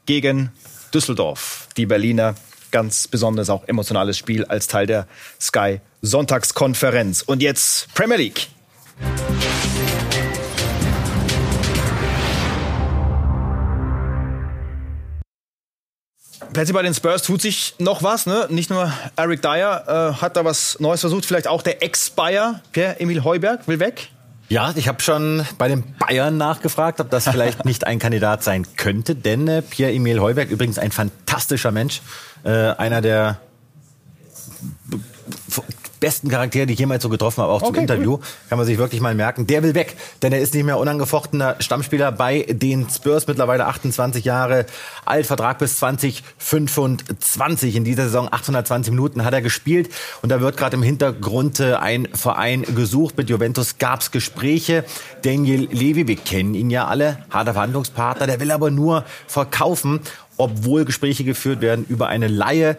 gegen 0.06 0.52
Düsseldorf. 0.94 1.68
Die 1.78 1.86
Berliner 1.86 2.36
ganz 2.72 3.08
besonders 3.08 3.50
auch 3.50 3.68
emotionales 3.68 4.18
Spiel 4.18 4.46
als 4.46 4.68
Teil 4.68 4.88
der 4.88 5.08
Sky 5.40 5.80
Sonntagskonferenz. 6.02 7.22
Und 7.22 7.42
jetzt 7.42 7.94
Premier 7.94 8.18
League. 8.18 8.48
Plötzlich 16.54 16.74
bei 16.74 16.82
den 16.82 16.94
Spurs 16.94 17.24
tut 17.24 17.42
sich 17.42 17.76
noch 17.80 18.04
was. 18.04 18.26
Ne? 18.26 18.48
Nicht 18.50 18.70
nur 18.70 18.92
Eric 19.16 19.42
Dyer 19.42 20.14
äh, 20.18 20.22
hat 20.22 20.38
da 20.38 20.46
was 20.46 20.80
Neues 20.80 21.02
versucht, 21.02 21.26
vielleicht 21.26 21.48
auch 21.48 21.62
der 21.62 21.84
Ex-Bayer, 21.84 22.62
Pierre-Emil 22.72 23.24
Heuberg, 23.24 23.68
will 23.68 23.80
weg. 23.80 24.10
Ja, 24.50 24.72
ich 24.76 24.88
habe 24.88 25.02
schon 25.02 25.46
bei 25.58 25.68
den 25.68 25.84
Bayern 26.00 26.38
nachgefragt, 26.38 27.02
ob 27.02 27.10
das 27.10 27.26
vielleicht 27.30 27.66
nicht 27.66 27.86
ein 27.86 28.00
Kandidat 28.00 28.44
sein 28.44 28.66
könnte, 28.78 29.16
denn 29.16 29.48
äh, 29.48 29.62
Pierre-Emil 29.62 30.20
Heuberg, 30.20 30.50
übrigens 30.50 30.80
ein 30.80 30.92
fantastischer 30.92 31.72
Mensch, 31.72 32.02
äh, 32.44 32.50
einer 32.50 33.02
der 33.02 33.40
besten 36.00 36.30
Charaktere, 36.30 36.66
die 36.66 36.74
ich 36.74 36.80
jemals 36.80 37.04
so 37.04 37.10
getroffen 37.10 37.44
habe, 37.44 37.52
auch 37.52 37.62
okay, 37.62 37.74
zum 37.74 37.82
Interview. 37.82 38.14
Cool. 38.14 38.22
Kann 38.50 38.58
man 38.58 38.68
sich 38.68 38.78
wirklich 38.78 39.02
mal 39.02 39.16
merken. 39.16 39.48
Der 39.48 39.64
will 39.64 39.76
weg, 39.76 39.96
denn 40.22 40.34
er 40.34 40.40
ist 40.40 40.54
nicht 40.54 40.64
mehr 40.64 40.78
unangefochtener 40.78 41.56
Stammspieler 41.60 42.12
bei 42.12 42.46
den 42.50 42.90
Spurs, 42.90 43.28
mittlerweile 43.28 43.66
28 43.68 44.24
Jahre 44.26 44.66
alt, 45.06 45.26
Vertrag 45.26 45.60
bis 45.60 45.78
2025. 45.78 47.76
In 47.76 47.84
dieser 47.84 48.04
Saison 48.04 48.28
820 48.32 48.92
Minuten 48.92 49.26
hat 49.26 49.34
er 49.34 49.42
gespielt 49.42 49.90
und 50.22 50.30
da 50.30 50.42
wird 50.42 50.58
gerade 50.58 50.76
im 50.78 50.84
Hintergrund 50.84 51.60
äh, 51.60 51.76
ein 51.76 52.08
Verein 52.14 52.64
gesucht. 52.64 53.18
Mit 53.18 53.30
Juventus 53.30 53.78
gab 53.78 54.02
es 54.02 54.12
Gespräche. 54.12 54.86
Daniel 55.24 55.68
Levy, 55.72 56.08
wir 56.08 56.16
kennen 56.16 56.54
ihn 56.54 56.70
ja 56.70 56.88
alle, 56.88 57.20
harter 57.30 57.54
Verhandlungspartner, 57.54 58.28
der 58.28 58.40
will 58.40 58.52
aber 58.52 58.72
nur 58.72 59.04
verkaufen 59.28 60.02
obwohl 60.38 60.86
Gespräche 60.86 61.24
geführt 61.24 61.62
werden 61.62 61.86
über 61.88 62.08
eine 62.08 62.28
Laie. 62.28 62.78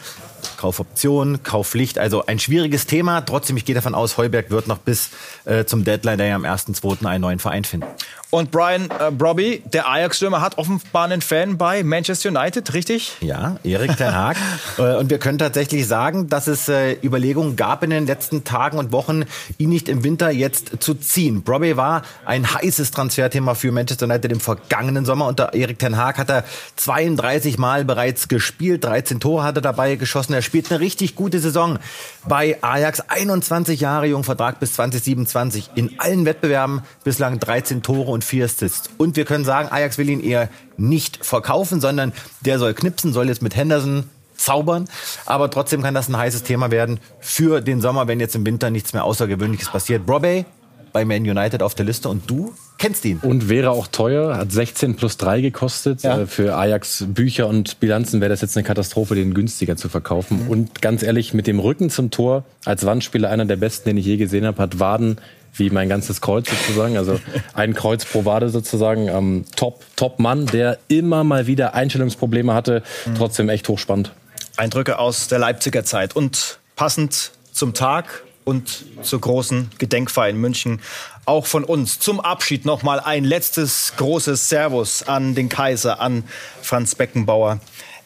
Kaufoption, 0.57 1.43
Kaufpflicht, 1.43 1.99
also 1.99 2.27
ein 2.27 2.39
schwieriges 2.39 2.87
Thema. 2.87 3.21
Trotzdem, 3.23 3.57
ich 3.57 3.65
gehe 3.65 3.75
davon 3.75 3.95
aus, 3.95 4.17
Heuberg 4.17 4.51
wird 4.51 4.69
noch 4.69 4.79
bis 4.79 5.11
äh, 5.45 5.65
zum 5.65 5.85
Deadline, 5.85 6.19
der 6.19 6.29
ja 6.29 6.37
am 6.37 6.45
1.2. 6.45 7.05
einen 7.07 7.21
neuen 7.21 7.39
Verein 7.39 7.65
finden. 7.65 7.87
Und 8.31 8.51
Brian 8.51 8.91
äh, 8.91 9.11
Brobby, 9.11 9.63
der 9.73 9.89
Ajax-Stürmer, 9.89 10.43
hat 10.43 10.59
offenbar 10.59 11.05
einen 11.05 11.23
Fan 11.23 11.57
bei 11.57 11.83
Manchester 11.83 12.29
United, 12.29 12.75
richtig? 12.75 13.17
Ja, 13.21 13.57
Erik 13.65 13.97
Ten 13.97 14.15
Haag. 14.15 14.37
Äh, 14.79 14.97
und 14.97 15.11
wir 15.11 15.19
können 15.19 15.39
tatsächlich 15.39 15.87
sagen, 15.87 16.29
dass 16.29 16.47
es 16.47 16.69
äh, 16.69 16.97
Überlegungen 17.03 17.57
gab 17.57 17.83
in 17.83 17.91
den 17.91 18.07
letzten 18.07 18.45
Tagen 18.45 18.79
und 18.79 18.93
Wochen, 18.93 19.25
ihn 19.57 19.71
nicht 19.71 19.89
im 19.89 20.05
Winter 20.05 20.31
jetzt 20.31 20.81
zu 20.81 20.95
ziehen. 20.95 21.43
Brobby 21.43 21.77
war 21.77 22.03
ein 22.25 22.53
heißes 22.53 22.91
Transferthema 22.91 23.55
für 23.55 23.73
Manchester 23.73 24.07
United 24.07 24.31
im 24.31 24.41
vergangenen 24.41 25.05
Sommer. 25.05 25.27
Unter 25.27 25.55
Erik 25.55 25.79
Ten 25.79 25.97
Haag 25.97 26.19
hat 26.19 26.31
er 26.31 26.45
32 26.77 27.59
Mal 27.59 27.85
bereits 27.85 28.29
gespielt, 28.29 28.85
13 28.85 29.21
Tore 29.21 29.43
hat 29.43 29.57
er 29.57 29.63
dabei 29.63 29.97
geschossen. 29.97 30.35
Er 30.35 30.43
spielt 30.43 30.71
eine 30.71 30.81
richtig 30.81 31.17
gute 31.17 31.41
Saison 31.41 31.79
bei 32.27 32.59
Ajax. 32.61 33.01
21 33.01 33.81
Jahre 33.81 34.07
jung, 34.07 34.23
Vertrag 34.23 34.61
bis 34.61 34.75
2027. 34.75 35.71
In 35.75 35.99
allen 35.99 36.25
Wettbewerben 36.25 36.83
bislang 37.05 37.41
13 37.41 37.83
Tore 37.83 38.18
und 38.19 38.25
4 38.25 38.47
Assists. 38.47 38.91
Und 38.99 39.17
wir 39.17 39.25
können 39.25 39.45
sagen, 39.45 39.69
Ajax 39.71 39.97
will 39.97 40.11
ihn 40.11 40.21
eher 40.21 40.49
nicht 40.77 41.25
verkaufen, 41.25 41.81
sondern 41.81 42.13
der 42.41 42.59
soll 42.59 42.75
knipsen, 42.75 43.13
soll 43.13 43.29
jetzt 43.29 43.43
mit 43.43 43.55
Henderson 43.55 44.11
zaubern. 44.37 44.89
Aber 45.25 45.51
trotzdem 45.51 45.83
kann 45.83 45.95
das 45.95 46.09
ein 46.09 46.17
heißes 46.17 46.43
Thema 46.43 46.73
werden 46.73 46.99
für 47.21 47.61
den 47.61 47.81
Sommer, 47.81 48.09
wenn 48.09 48.19
jetzt 48.19 48.35
im 48.35 48.45
Winter 48.45 48.71
nichts 48.71 48.93
mehr 48.93 49.05
Außergewöhnliches 49.05 49.69
passiert. 49.69 50.05
Brobey 50.05 50.47
bei 50.93 51.05
Man 51.05 51.23
United 51.23 51.63
auf 51.63 51.75
der 51.75 51.87
Liste 51.87 52.09
und 52.09 52.29
du 52.29 52.53
kennst 52.79 53.05
ihn. 53.05 53.19
Und 53.23 53.49
wäre 53.49 53.71
auch 53.71 53.87
teuer, 53.89 54.37
hat 54.37 54.53
16 54.53 54.97
plus 54.97 55.17
3 55.17 55.41
gekostet. 55.41 56.03
Ja. 56.03 56.21
Äh, 56.21 56.27
für 56.27 56.57
Ajax 56.57 57.05
Bücher 57.09 57.49
und 57.49 57.81
Bilanzen 57.81 58.21
wäre 58.21 58.31
das 58.31 58.41
jetzt 58.41 58.57
eine 58.57 58.65
Katastrophe, 58.65 59.15
den 59.15 59.35
günstiger 59.35 59.77
zu 59.77 59.89
verkaufen. 59.89 60.45
Mhm. 60.45 60.51
Und 60.51 60.83
ganz 60.83 61.03
ehrlich, 61.03 61.35
mit 61.35 61.47
dem 61.47 61.59
Rücken 61.59 61.91
zum 61.91 62.11
Tor, 62.11 62.45
als 62.65 62.87
Wandspieler 62.87 63.31
einer 63.31 63.45
der 63.45 63.57
besten, 63.57 63.91
den 63.91 63.97
ich 63.97 64.07
je 64.07 64.17
gesehen 64.17 64.47
habe, 64.47 64.63
hat 64.63 64.79
Waden 64.79 65.19
wie 65.55 65.71
mein 65.71 65.89
ganzes 65.89 66.21
Kreuz 66.21 66.49
sozusagen, 66.49 66.97
also 66.97 67.19
ein 67.55 67.75
Kreuz 67.75 68.05
pro 68.05 68.25
Wade 68.25 68.49
sozusagen. 68.49 69.09
Ähm, 69.09 69.45
top, 69.57 69.85
top 69.97 70.21
Mann, 70.21 70.47
der 70.47 70.79
immer 70.89 71.25
mal 71.25 71.47
wieder 71.47 71.75
Einstellungsprobleme 71.75 72.55
hatte, 72.55 72.83
mhm. 73.07 73.15
trotzdem 73.17 73.49
echt 73.49 73.69
hochspannend. 73.69 74.13
Eindrücke 74.57 74.99
aus 74.99 75.29
der 75.29 75.39
Leipziger 75.39 75.85
Zeit 75.85 76.17
und 76.17 76.59
passend 76.77 77.33
zum 77.53 77.75
Tag 77.75 78.25
und 78.49 78.87
zur 79.03 79.21
großen 79.21 79.69
Gedenkfeier 79.77 80.31
in 80.31 80.39
München. 80.39 80.81
Auch 81.27 81.45
von 81.45 81.65
uns 81.65 82.01
zum 82.01 82.19
Abschied 82.19 82.65
noch 82.65 82.83
mal 82.83 82.99
ein 82.99 83.25
letztes 83.25 83.93
großes 83.99 84.49
Servus 84.49 85.03
an 85.03 85.35
den 85.35 85.51
Kaiser, 85.51 86.01
an 86.01 86.25
Franz 86.63 86.95
Beckenbauer. 86.95 87.61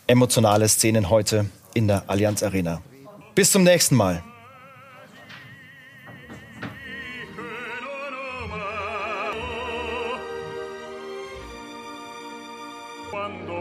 Emotionale 0.08 0.68
Szenen 0.68 1.10
heute 1.10 1.46
in 1.74 1.86
der 1.86 2.02
Allianz 2.08 2.42
Arena. 2.42 2.82
Bis 3.36 3.52
zum 3.52 3.62
nächsten 3.62 3.94
Mal. 3.94 4.24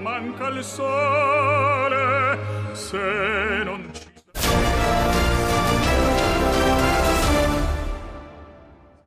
Manca 0.04 0.50
il 0.50 0.63
sole, 0.63 2.38
se 2.74 3.61